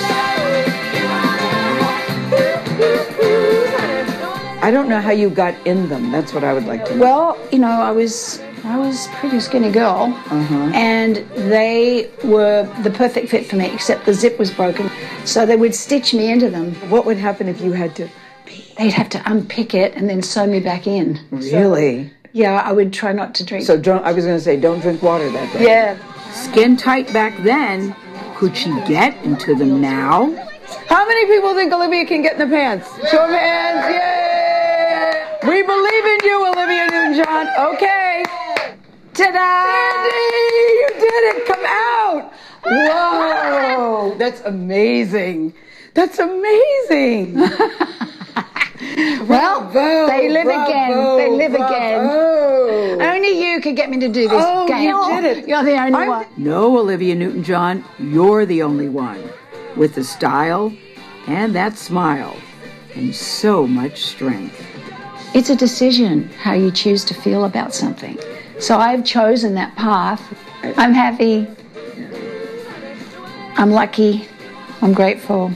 I 4.66 4.70
don't 4.72 4.88
know 4.88 5.00
how 5.00 5.12
you 5.12 5.30
got 5.30 5.54
in 5.66 5.88
them. 5.88 6.10
That's 6.10 6.32
what 6.34 6.42
I 6.42 6.52
would 6.52 6.64
like 6.66 6.84
to 6.86 6.94
know. 6.96 7.00
Well, 7.06 7.38
you 7.52 7.58
know, 7.60 7.70
I 7.90 7.92
was 7.92 8.40
I 8.64 8.76
was 8.76 9.06
a 9.06 9.10
pretty 9.20 9.38
skinny 9.38 9.70
girl, 9.70 10.12
Uh-huh. 10.38 10.70
and 10.74 11.16
they 11.54 12.10
were 12.24 12.68
the 12.82 12.90
perfect 12.90 13.28
fit 13.28 13.46
for 13.46 13.54
me, 13.56 13.66
except 13.72 14.06
the 14.06 14.12
zip 14.22 14.38
was 14.40 14.50
broken. 14.50 14.90
So 15.24 15.46
they 15.46 15.54
would 15.56 15.74
stitch 15.74 16.12
me 16.12 16.24
into 16.32 16.50
them. 16.50 16.74
What 16.90 17.06
would 17.06 17.16
happen 17.28 17.46
if 17.48 17.60
you 17.60 17.72
had 17.72 17.94
to? 17.96 18.08
They'd 18.76 18.92
have 19.02 19.08
to 19.10 19.22
unpick 19.32 19.72
it 19.72 19.94
and 19.94 20.10
then 20.10 20.20
sew 20.22 20.46
me 20.46 20.58
back 20.60 20.86
in. 20.88 21.20
So- 21.40 21.56
Really? 21.60 22.10
yeah, 22.32 22.60
I 22.68 22.72
would 22.72 22.92
try 22.92 23.12
not 23.12 23.36
to 23.36 23.44
drink. 23.44 23.64
So 23.64 23.76
don't. 23.76 24.04
I 24.04 24.12
was 24.12 24.24
going 24.24 24.36
to 24.36 24.42
say, 24.48 24.56
don't 24.56 24.80
drink 24.80 25.00
water 25.00 25.30
that 25.30 25.52
day. 25.52 25.64
yeah. 25.64 25.96
Skin 26.32 26.76
tight 26.76 27.12
back 27.12 27.32
then. 27.44 27.94
Could 28.36 28.56
she 28.56 28.70
get 28.88 29.12
into 29.24 29.54
them 29.54 29.80
now? 29.80 30.18
How 30.88 31.06
many 31.06 31.24
people 31.32 31.54
think 31.54 31.72
Olivia 31.72 32.04
can 32.04 32.20
get 32.22 32.32
in 32.34 32.38
the 32.44 32.52
pants? 32.56 32.86
Show 33.10 33.24
of 33.24 33.30
hands. 33.30 33.94
Yay! 33.94 34.35
We 35.42 35.62
believe 35.62 36.04
in 36.04 36.18
you, 36.24 36.46
Olivia 36.46 36.86
Newton-John. 36.90 37.46
Okay. 37.74 38.24
Ta-da! 39.14 39.50
Sandy, 39.66 40.26
you 40.80 40.88
did 40.94 41.22
it. 41.30 41.46
Come 41.46 41.64
out. 41.66 42.32
Whoa, 42.64 44.14
that's 44.18 44.40
amazing. 44.42 45.52
That's 45.94 46.18
amazing. 46.18 47.38
Well, 49.26 49.70
Bravo, 49.72 50.06
they 50.06 50.28
live 50.30 50.44
bravo, 50.44 50.64
again. 50.70 51.16
They 51.18 51.30
live 51.30 51.52
bravo. 51.52 52.96
again. 52.98 53.02
Only 53.02 53.50
you 53.52 53.60
could 53.60 53.74
get 53.74 53.90
me 53.90 53.98
to 54.00 54.08
do 54.08 54.28
this 54.28 54.42
Oh, 54.44 54.66
game. 54.68 54.82
you 54.84 55.20
did 55.22 55.24
it. 55.38 55.48
You're 55.48 55.64
the 55.64 55.72
only 55.78 55.94
I'm- 55.94 56.08
one. 56.08 56.26
No, 56.36 56.78
Olivia 56.78 57.14
Newton 57.14 57.42
John, 57.42 57.84
you're 57.98 58.44
the 58.46 58.62
only 58.62 58.88
one. 58.88 59.22
With 59.76 59.94
the 59.94 60.04
style 60.04 60.72
and 61.26 61.54
that 61.54 61.76
smile 61.78 62.36
and 62.94 63.14
so 63.14 63.66
much 63.66 64.02
strength. 64.02 64.60
It's 65.36 65.50
a 65.50 65.54
decision 65.54 66.30
how 66.30 66.54
you 66.54 66.70
choose 66.70 67.04
to 67.04 67.12
feel 67.12 67.44
about 67.44 67.74
something. 67.74 68.18
So 68.58 68.78
I've 68.78 69.04
chosen 69.04 69.52
that 69.56 69.76
path. 69.76 70.22
I'm 70.78 70.94
happy. 70.94 71.46
I'm 73.58 73.70
lucky. 73.70 74.26
I'm 74.80 74.94
grateful. 74.94 75.52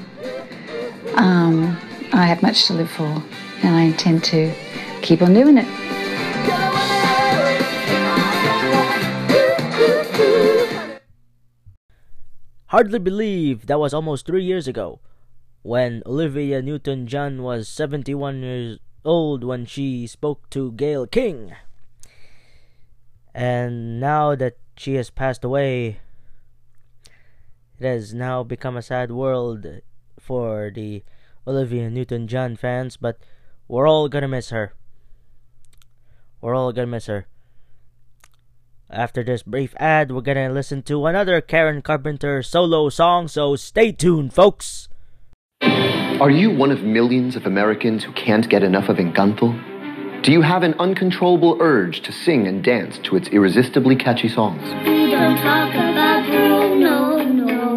Um, 1.14 1.78
I 2.12 2.26
have 2.26 2.42
much 2.42 2.66
to 2.66 2.74
live 2.74 2.90
for, 2.90 3.22
and 3.62 3.74
I 3.74 3.84
intend 3.84 4.22
to 4.24 4.52
keep 5.00 5.22
on 5.22 5.32
doing 5.32 5.56
it. 5.56 5.64
Hardly 12.66 12.98
believe 12.98 13.64
that 13.64 13.80
was 13.80 13.94
almost 13.94 14.26
three 14.26 14.44
years 14.44 14.68
ago 14.68 15.00
when 15.62 16.02
Olivia 16.04 16.60
Newton 16.60 17.06
John 17.06 17.42
was 17.42 17.66
71 17.66 18.42
years 18.42 18.78
old 19.04 19.44
when 19.44 19.66
she 19.66 20.06
spoke 20.06 20.48
to 20.50 20.72
Gayle 20.72 21.06
King. 21.06 21.52
And 23.34 24.00
now 24.00 24.34
that 24.34 24.56
she 24.76 24.94
has 24.94 25.10
passed 25.10 25.44
away, 25.44 26.00
it 27.78 27.86
has 27.86 28.12
now 28.12 28.42
become 28.42 28.76
a 28.76 28.82
sad 28.82 29.10
world 29.10 29.66
for 30.18 30.70
the 30.74 31.02
Olivia 31.46 31.90
Newton 31.90 32.28
John 32.28 32.56
fans, 32.56 32.96
but 32.96 33.18
we're 33.68 33.88
all 33.88 34.08
gonna 34.08 34.28
miss 34.28 34.50
her. 34.50 34.74
We're 36.40 36.54
all 36.54 36.72
gonna 36.72 36.86
miss 36.86 37.06
her. 37.06 37.26
After 38.90 39.22
this 39.22 39.42
brief 39.42 39.74
ad, 39.78 40.10
we're 40.10 40.20
gonna 40.20 40.50
listen 40.50 40.82
to 40.84 41.06
another 41.06 41.40
Karen 41.40 41.80
Carpenter 41.80 42.42
solo 42.42 42.88
song, 42.88 43.28
so 43.28 43.54
stay 43.56 43.92
tuned, 43.92 44.34
folks. 44.34 44.88
Are 46.20 46.30
you 46.30 46.50
one 46.50 46.70
of 46.70 46.82
millions 46.82 47.34
of 47.34 47.46
Americans 47.46 48.04
who 48.04 48.12
can't 48.12 48.46
get 48.46 48.62
enough 48.62 48.90
of 48.90 48.98
Encanto? 48.98 50.22
Do 50.22 50.32
you 50.32 50.42
have 50.42 50.62
an 50.62 50.74
uncontrollable 50.78 51.56
urge 51.60 52.02
to 52.02 52.12
sing 52.12 52.46
and 52.46 52.62
dance 52.62 52.98
to 53.04 53.16
its 53.16 53.28
irresistibly 53.28 53.96
catchy 53.96 54.28
songs? 54.28 54.60
We 54.84 55.10
don't 55.12 55.36
talk 55.38 55.72
about 55.72 56.26
Bruno, 56.26 56.74
no, 56.74 57.24
no, 57.24 57.74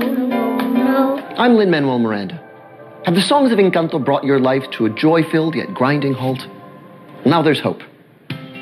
no. 0.73 1.17
I'm 1.37 1.55
Lin 1.55 1.71
Manuel 1.71 1.99
Miranda. 1.99 2.43
Have 3.05 3.15
the 3.15 3.21
songs 3.21 3.53
of 3.53 3.59
Encanto 3.59 4.03
brought 4.03 4.25
your 4.25 4.41
life 4.41 4.69
to 4.71 4.87
a 4.87 4.89
joy 4.89 5.23
filled 5.23 5.55
yet 5.55 5.73
grinding 5.73 6.11
halt? 6.11 6.45
Now 7.25 7.41
there's 7.43 7.61
hope. 7.61 7.81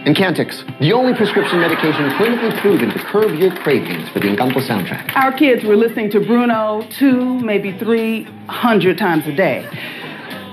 Encantix, 0.06 0.66
the 0.80 0.94
only 0.94 1.14
prescription 1.14 1.60
medication 1.60 2.10
clinically 2.12 2.60
proven 2.60 2.90
to 2.90 2.98
curb 2.98 3.38
your 3.38 3.56
cravings 3.58 4.10
for 4.10 4.20
the 4.20 4.28
Encanto 4.28 4.56
soundtrack. 4.56 5.16
Our 5.16 5.32
kids 5.32 5.64
were 5.64 5.76
listening 5.76 6.10
to 6.12 6.20
Bruno 6.20 6.82
two, 6.90 7.40
maybe 7.42 7.78
three 7.78 8.24
hundred 8.48 8.98
times 8.98 9.28
a 9.28 9.32
day. 9.32 9.64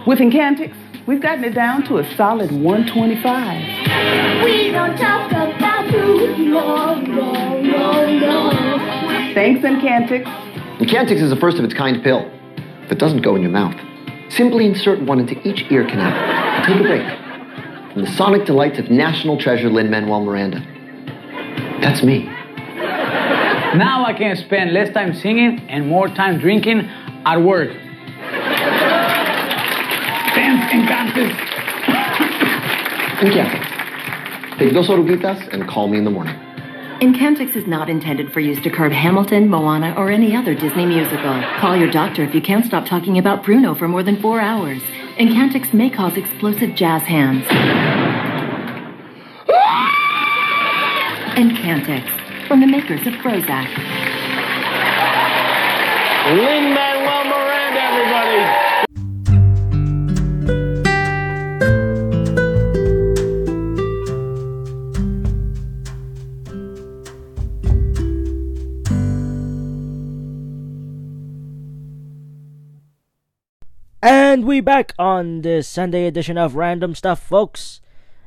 With 0.06 0.18
Encantix, 0.18 0.74
we've 1.06 1.22
gotten 1.22 1.44
it 1.44 1.54
down 1.54 1.82
to 1.84 1.96
a 1.96 2.14
solid 2.14 2.52
125. 2.52 4.44
We 4.44 4.70
don't 4.70 4.98
talk 4.98 5.30
about 5.30 5.90
Bruno, 5.90 6.96
no, 6.96 7.62
no, 7.62 8.18
no. 8.18 8.50
Thanks, 9.32 9.62
Encantix. 9.64 10.24
Encantix 10.76 11.22
is 11.22 11.32
a 11.32 11.37
first 11.37 11.56
of 11.56 11.64
its 11.64 11.72
kind 11.72 12.02
pill 12.02 12.30
that 12.90 12.98
doesn't 12.98 13.22
go 13.22 13.34
in 13.34 13.40
your 13.40 13.50
mouth. 13.50 13.76
Simply 14.28 14.66
insert 14.66 15.00
one 15.00 15.20
into 15.20 15.40
each 15.48 15.64
ear 15.70 15.87
canal 15.87 16.38
take 16.66 16.80
a 16.80 16.82
break 16.82 17.17
from 17.98 18.04
the 18.06 18.12
sonic 18.12 18.44
delights 18.46 18.78
of 18.78 18.90
national 18.90 19.37
treasure 19.37 19.68
Lin 19.68 19.90
Manuel 19.90 20.20
Miranda. 20.20 20.61
That's 21.80 22.04
me. 22.04 22.26
Now 23.74 24.04
I 24.06 24.14
can 24.16 24.37
spend 24.37 24.72
less 24.72 24.94
time 24.94 25.14
singing 25.14 25.58
and 25.68 25.88
more 25.88 26.06
time 26.06 26.38
drinking 26.38 26.88
at 27.26 27.42
work. 27.42 27.70
Dance 30.37 30.70
Encantus. 30.72 31.32
Encantix. 33.18 34.58
Take 34.58 34.72
dos 34.72 34.87
oruguitas 34.88 35.48
and 35.52 35.66
call 35.66 35.88
me 35.88 35.98
in 35.98 36.04
the 36.04 36.11
morning. 36.11 36.37
Encantix 37.00 37.56
is 37.56 37.66
not 37.66 37.90
intended 37.90 38.32
for 38.32 38.38
use 38.38 38.62
to 38.62 38.70
curb 38.70 38.92
Hamilton, 38.92 39.48
Moana, 39.48 39.92
or 39.96 40.08
any 40.08 40.37
other 40.37 40.54
Disney 40.54 40.87
musical. 40.87 41.42
Call 41.58 41.76
your 41.76 41.90
doctor 41.90 42.22
if 42.22 42.32
you 42.32 42.40
can't 42.40 42.64
stop 42.64 42.87
talking 42.87 43.18
about 43.18 43.42
Bruno 43.42 43.74
for 43.74 43.88
more 43.88 44.04
than 44.04 44.20
four 44.20 44.40
hours. 44.40 44.82
Encantix 45.18 45.74
may 45.74 45.90
cause 45.90 46.16
explosive 46.16 46.76
jazz 46.76 47.02
hands. 47.02 47.44
Encantix, 51.35 52.46
from 52.46 52.61
the 52.61 52.66
makers 52.68 53.04
of 53.04 53.14
Prozac. 53.14 53.66
And 74.38 74.46
we 74.46 74.61
back 74.61 74.94
on 75.01 75.42
this 75.42 75.66
Sunday 75.66 76.07
edition 76.07 76.38
of 76.38 76.55
Random 76.55 76.94
Stuff, 76.94 77.18
folks. 77.18 77.81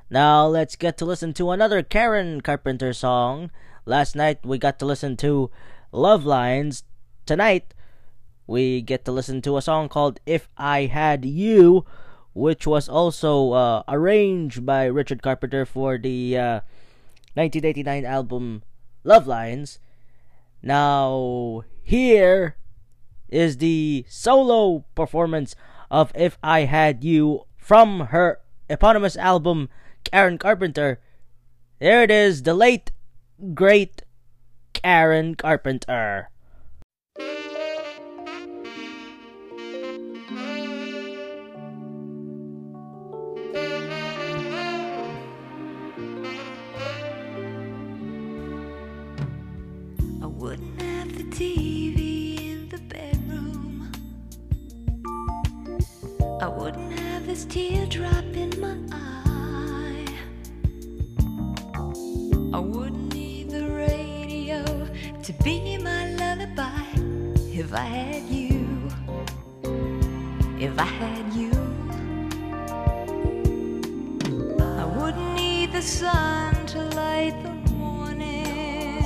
Now 0.10 0.46
let's 0.46 0.76
get 0.76 0.98
to 0.98 1.06
listen 1.06 1.32
to 1.36 1.52
another 1.52 1.82
Karen 1.84 2.42
Carpenter 2.42 2.92
song. 2.92 3.50
Last 3.86 4.14
night 4.14 4.46
we 4.46 4.58
got 4.58 4.78
to 4.80 4.86
listen 4.86 5.16
to 5.24 5.50
Love 5.94 6.26
Lines. 6.26 6.84
Tonight 7.26 7.74
we 8.46 8.82
get 8.82 9.06
to 9.06 9.12
listen 9.14 9.42
to 9.44 9.56
a 9.56 9.62
song 9.62 9.88
called 9.88 10.20
If 10.26 10.50
I 10.58 10.88
Had 10.88 11.24
You, 11.24 11.86
which 12.34 12.68
was 12.68 12.90
also 12.90 13.54
uh, 13.54 13.84
arranged 13.88 14.66
by 14.66 14.88
Richard 14.88 15.24
Carpenter 15.24 15.66
for 15.66 15.98
the 15.98 16.38
uh, 16.38 16.60
1989 17.36 18.04
album 18.04 18.64
Love 19.06 19.28
Lines. 19.28 19.80
Now, 20.62 21.64
here 21.82 22.58
is 23.30 23.60
the 23.60 24.06
solo 24.10 24.84
performance 24.94 25.56
of 25.92 26.12
If 26.16 26.40
I 26.42 26.62
Had 26.62 27.04
You 27.04 27.44
from 27.58 28.08
her 28.08 28.40
eponymous 28.68 29.18
album 29.18 29.70
Karen 30.04 30.40
Carpenter. 30.40 31.00
There 31.80 32.02
it 32.02 32.10
is, 32.10 32.44
the 32.44 32.56
late, 32.56 32.92
great 33.54 34.02
Karen 34.74 35.36
Carpenter. 35.36 36.31
Last 56.42 57.52
teardrop 57.52 58.26
in 58.36 58.50
my 58.60 58.76
eye. 58.92 60.06
I 62.52 62.60
wouldn't 62.60 63.14
need 63.14 63.52
the 63.52 63.68
radio 63.68 64.64
to 65.22 65.34
be 65.44 65.78
my 65.78 66.12
lullaby 66.14 66.82
if 67.54 67.72
I 67.74 67.86
had 67.86 68.24
you. 68.24 68.90
If 70.60 70.80
I 70.80 70.86
had 70.86 71.32
you, 71.34 71.52
I 74.60 74.86
wouldn't 74.98 75.36
need 75.36 75.72
the 75.72 75.82
sun 75.82 76.66
to 76.68 76.80
light 76.96 77.36
the 77.44 77.54
morning. 77.72 79.06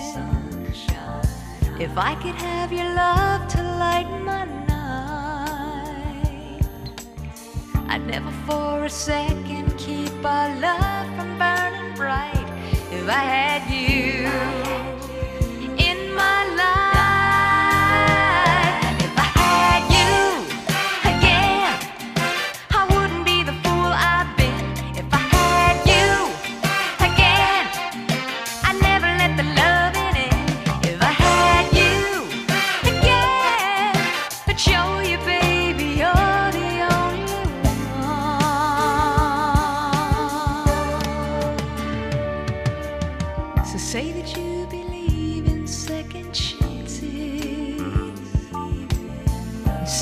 If 1.78 1.98
I 1.98 2.15
could 2.15 2.36
have 2.36 2.71
your 2.71 2.89
love 2.95 3.50
to 3.50 3.62
lighten 3.62 4.25
never 8.06 8.32
for 8.46 8.86
a 8.86 8.89
second 8.89 9.76
keep 9.78 10.13
our 10.24 10.50
love 10.60 11.08
from 11.15 11.38
burning 11.38 11.94
bright. 11.96 12.48
If 12.91 13.10
I 13.10 13.24
had 13.36 13.70
you 13.70 14.44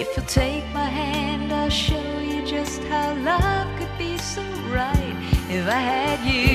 If 0.02 0.08
you'll 0.16 0.26
take 0.26 0.66
my 0.72 0.90
hand, 1.00 1.52
I'll 1.52 1.70
show 1.70 2.10
you 2.20 2.48
just 2.48 2.82
how 2.86 3.14
love 3.16 3.68
could 3.78 3.96
be 3.98 4.18
so 4.18 4.42
right. 4.80 5.16
If 5.50 5.68
I 5.68 5.82
had 5.92 6.20
you, 6.34 6.53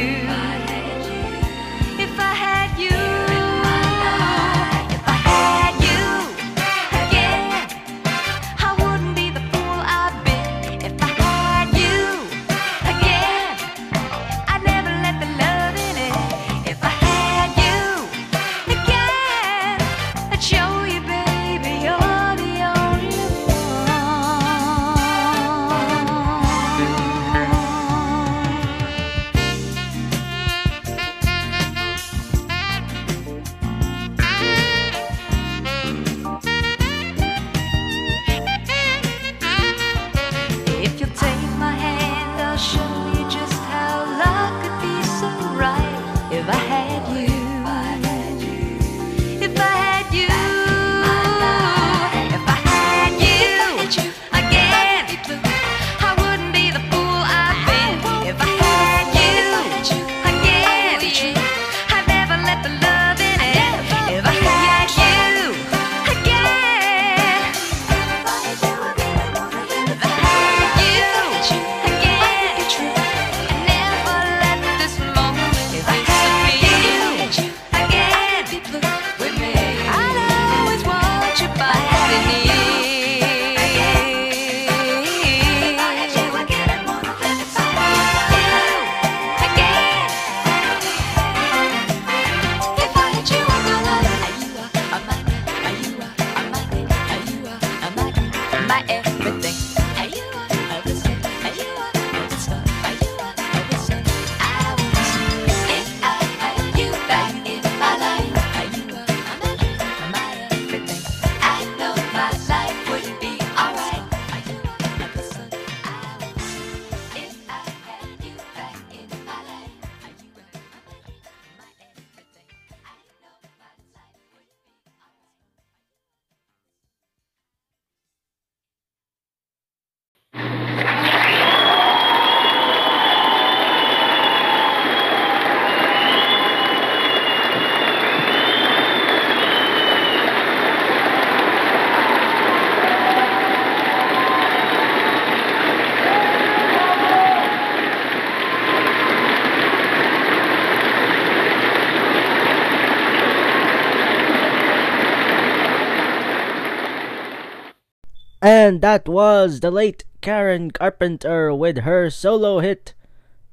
And 158.40 158.82
that 158.82 159.08
was 159.08 159.60
the 159.60 159.70
late 159.70 160.04
Karen 160.20 160.70
Carpenter 160.70 161.52
with 161.52 161.78
her 161.78 162.08
solo 162.08 162.60
hit, 162.60 162.94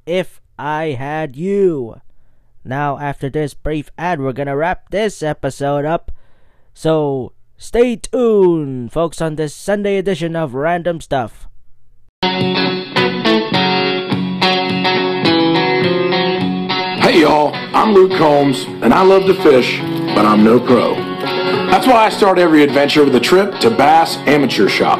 If 0.06 0.42
I 0.60 0.90
Had 0.90 1.36
You. 1.36 2.02
Now, 2.64 3.00
after 3.00 3.30
this 3.30 3.56
brief 3.56 3.90
ad, 3.98 4.22
we're 4.22 4.34
gonna 4.34 4.56
wrap 4.56 4.90
this 4.92 5.24
episode 5.24 5.86
up. 5.86 6.12
So, 6.74 7.34
stay 7.58 7.96
tuned, 7.96 8.92
folks, 8.92 9.22
on 9.22 9.38
this 9.38 9.56
Sunday 9.56 9.98
edition 9.98 10.36
of 10.36 10.54
Random 10.54 11.02
Stuff. 11.02 11.48
Hey 17.02 17.22
y'all, 17.22 17.54
I'm 17.74 17.94
Luke 17.94 18.18
Combs, 18.18 18.66
and 18.84 18.94
I 18.94 19.02
love 19.04 19.26
to 19.26 19.34
fish, 19.42 19.80
but 20.14 20.26
I'm 20.26 20.44
no 20.44 20.60
pro. 20.60 21.05
That's 21.72 21.88
why 21.88 22.06
I 22.06 22.10
start 22.10 22.38
every 22.38 22.64
adventure 22.64 23.04
with 23.04 23.16
a 23.16 23.20
trip 23.20 23.60
to 23.60 23.70
Bass 23.70 24.18
Amateur 24.28 24.70
Shop. 24.70 25.00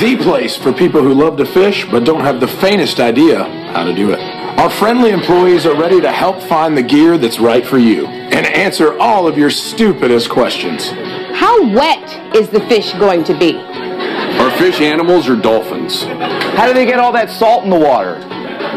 The 0.00 0.16
place 0.22 0.56
for 0.56 0.72
people 0.72 1.02
who 1.02 1.14
love 1.14 1.36
to 1.38 1.46
fish 1.46 1.86
but 1.90 2.04
don't 2.04 2.20
have 2.20 2.40
the 2.40 2.48
faintest 2.48 3.00
idea 3.00 3.44
how 3.72 3.84
to 3.84 3.94
do 3.94 4.12
it. 4.12 4.20
Our 4.58 4.70
friendly 4.70 5.10
employees 5.10 5.66
are 5.66 5.74
ready 5.74 6.00
to 6.00 6.12
help 6.12 6.42
find 6.42 6.76
the 6.76 6.82
gear 6.82 7.18
that's 7.18 7.38
right 7.38 7.66
for 7.66 7.78
you 7.78 8.06
and 8.06 8.46
answer 8.46 8.98
all 8.98 9.26
of 9.26 9.36
your 9.38 9.50
stupidest 9.50 10.28
questions. 10.30 10.90
How 11.34 11.70
wet 11.70 12.36
is 12.36 12.50
the 12.50 12.60
fish 12.60 12.92
going 12.94 13.24
to 13.24 13.38
be? 13.38 13.56
Are 13.56 14.50
fish 14.58 14.80
animals 14.80 15.28
or 15.28 15.36
dolphins? 15.36 16.02
How 16.02 16.66
do 16.66 16.74
they 16.74 16.84
get 16.84 16.98
all 16.98 17.12
that 17.12 17.30
salt 17.30 17.64
in 17.64 17.70
the 17.70 17.78
water? 17.78 18.20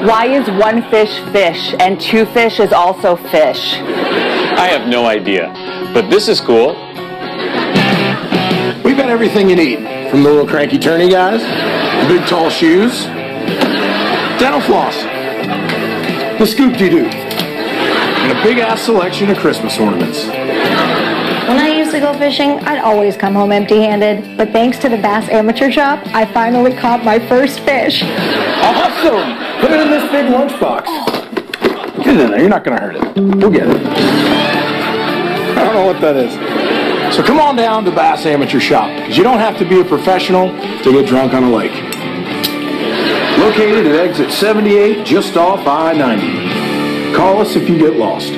Why 0.06 0.28
is 0.28 0.50
one 0.60 0.90
fish 0.90 1.20
fish 1.32 1.76
and 1.80 2.00
two 2.00 2.26
fish 2.28 2.60
is 2.60 2.74
also 2.74 3.16
fish? 3.16 3.76
I 3.76 4.68
have 4.68 4.88
no 4.88 5.06
idea, 5.06 5.48
but 5.94 6.10
this 6.10 6.28
is 6.28 6.42
cool. 6.42 6.74
We've 8.84 8.98
got 8.98 9.10
everything 9.10 9.50
you 9.50 9.56
need. 9.56 9.78
From 10.10 10.24
the 10.24 10.30
little 10.30 10.48
cranky 10.48 10.78
turny 10.78 11.10
guys, 11.10 11.42
the 11.42 12.14
big 12.14 12.28
tall 12.28 12.50
shoes, 12.50 13.06
dental 14.40 14.62
floss, 14.62 14.96
the 16.40 16.46
scoop 16.46 16.78
dee 16.78 16.90
doo, 16.90 17.06
and 17.06 18.38
a 18.38 18.44
big 18.44 18.58
ass 18.60 18.82
selection 18.84 19.30
of 19.30 19.38
Christmas 19.38 19.80
ornaments. 19.80 20.26
When 21.48 21.58
I 21.58 21.70
used 21.76 21.92
to 21.92 22.00
go 22.00 22.14
fishing, 22.18 22.52
I'd 22.60 22.80
always 22.80 23.18
come 23.18 23.34
home 23.34 23.52
empty 23.52 23.78
handed. 23.78 24.38
But 24.38 24.52
thanks 24.52 24.78
to 24.80 24.90
the 24.90 24.98
Bass 24.98 25.30
Amateur 25.30 25.72
Shop, 25.72 26.00
I 26.08 26.26
finally 26.26 26.74
caught 26.76 27.04
my 27.04 27.20
first 27.28 27.60
fish. 27.62 28.02
Awesome! 28.04 29.62
Put 29.62 29.72
it 29.72 29.80
in 29.82 29.90
this 29.90 30.12
big 30.12 30.26
lunchbox. 30.32 30.86
Get 32.04 32.08
it 32.08 32.20
in 32.20 32.32
there. 32.32 32.40
You're 32.40 32.50
not 32.50 32.64
going 32.64 32.78
to 32.78 32.84
hurt 32.84 32.96
it. 32.96 33.16
We'll 33.16 33.52
get 33.52 33.68
it. 33.68 34.33
I 35.64 35.68
don't 35.68 35.76
know 35.76 35.86
what 35.86 36.02
that 36.02 36.18
is. 36.18 37.16
So 37.16 37.24
come 37.24 37.40
on 37.40 37.56
down 37.56 37.86
to 37.86 37.92
Bass 37.92 38.26
Amateur 38.26 38.60
Shop 38.60 38.90
because 38.98 39.16
you 39.16 39.24
don't 39.24 39.40
have 39.40 39.58
to 39.60 39.66
be 39.66 39.80
a 39.80 39.86
professional 39.86 40.50
to 40.50 40.92
get 40.92 41.08
drunk 41.08 41.34
on 41.34 41.46
a 41.46 41.50
lake. 41.50 41.72
Located 43.40 43.88
at 43.88 43.96
exit 43.96 44.30
78, 44.32 45.06
just 45.06 45.38
off 45.38 45.66
I-90. 45.66 47.16
Call 47.16 47.40
us 47.40 47.56
if 47.56 47.70
you 47.70 47.78
get 47.78 47.96
lost. 47.96 48.34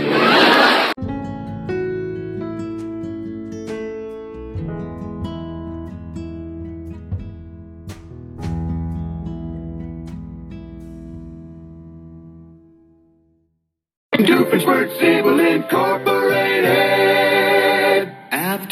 Doofenshmirtz 14.14 15.02
Evil 15.02 15.40
Incorporated. 15.40 15.95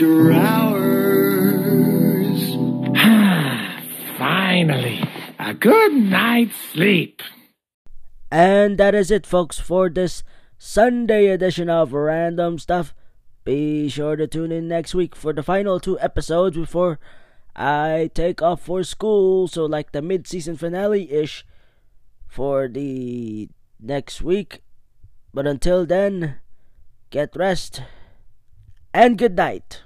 After 0.03 0.33
hours. 0.33 0.75
Finally, 4.17 5.09
a 5.39 5.53
good 5.53 5.93
night's 5.93 6.57
sleep. 6.57 7.21
And 8.29 8.77
that 8.77 8.95
is 8.95 9.11
it, 9.11 9.25
folks, 9.25 9.59
for 9.61 9.89
this 9.89 10.21
Sunday 10.57 11.27
edition 11.27 11.69
of 11.69 11.93
Random 11.93 12.59
Stuff. 12.59 12.93
Be 13.45 13.87
sure 13.87 14.17
to 14.17 14.27
tune 14.27 14.51
in 14.51 14.67
next 14.67 14.93
week 14.93 15.15
for 15.15 15.31
the 15.31 15.41
final 15.41 15.79
two 15.79 15.97
episodes 16.01 16.57
before 16.57 16.99
I 17.55 18.11
take 18.13 18.41
off 18.41 18.61
for 18.61 18.83
school. 18.83 19.47
So, 19.47 19.63
like 19.63 19.93
the 19.93 20.01
mid 20.01 20.27
season 20.27 20.57
finale 20.57 21.09
ish 21.13 21.45
for 22.27 22.67
the 22.67 23.47
next 23.79 24.21
week. 24.21 24.63
But 25.33 25.47
until 25.47 25.85
then, 25.85 26.41
get 27.09 27.37
rest 27.37 27.83
and 28.93 29.17
good 29.17 29.37
night. 29.37 29.83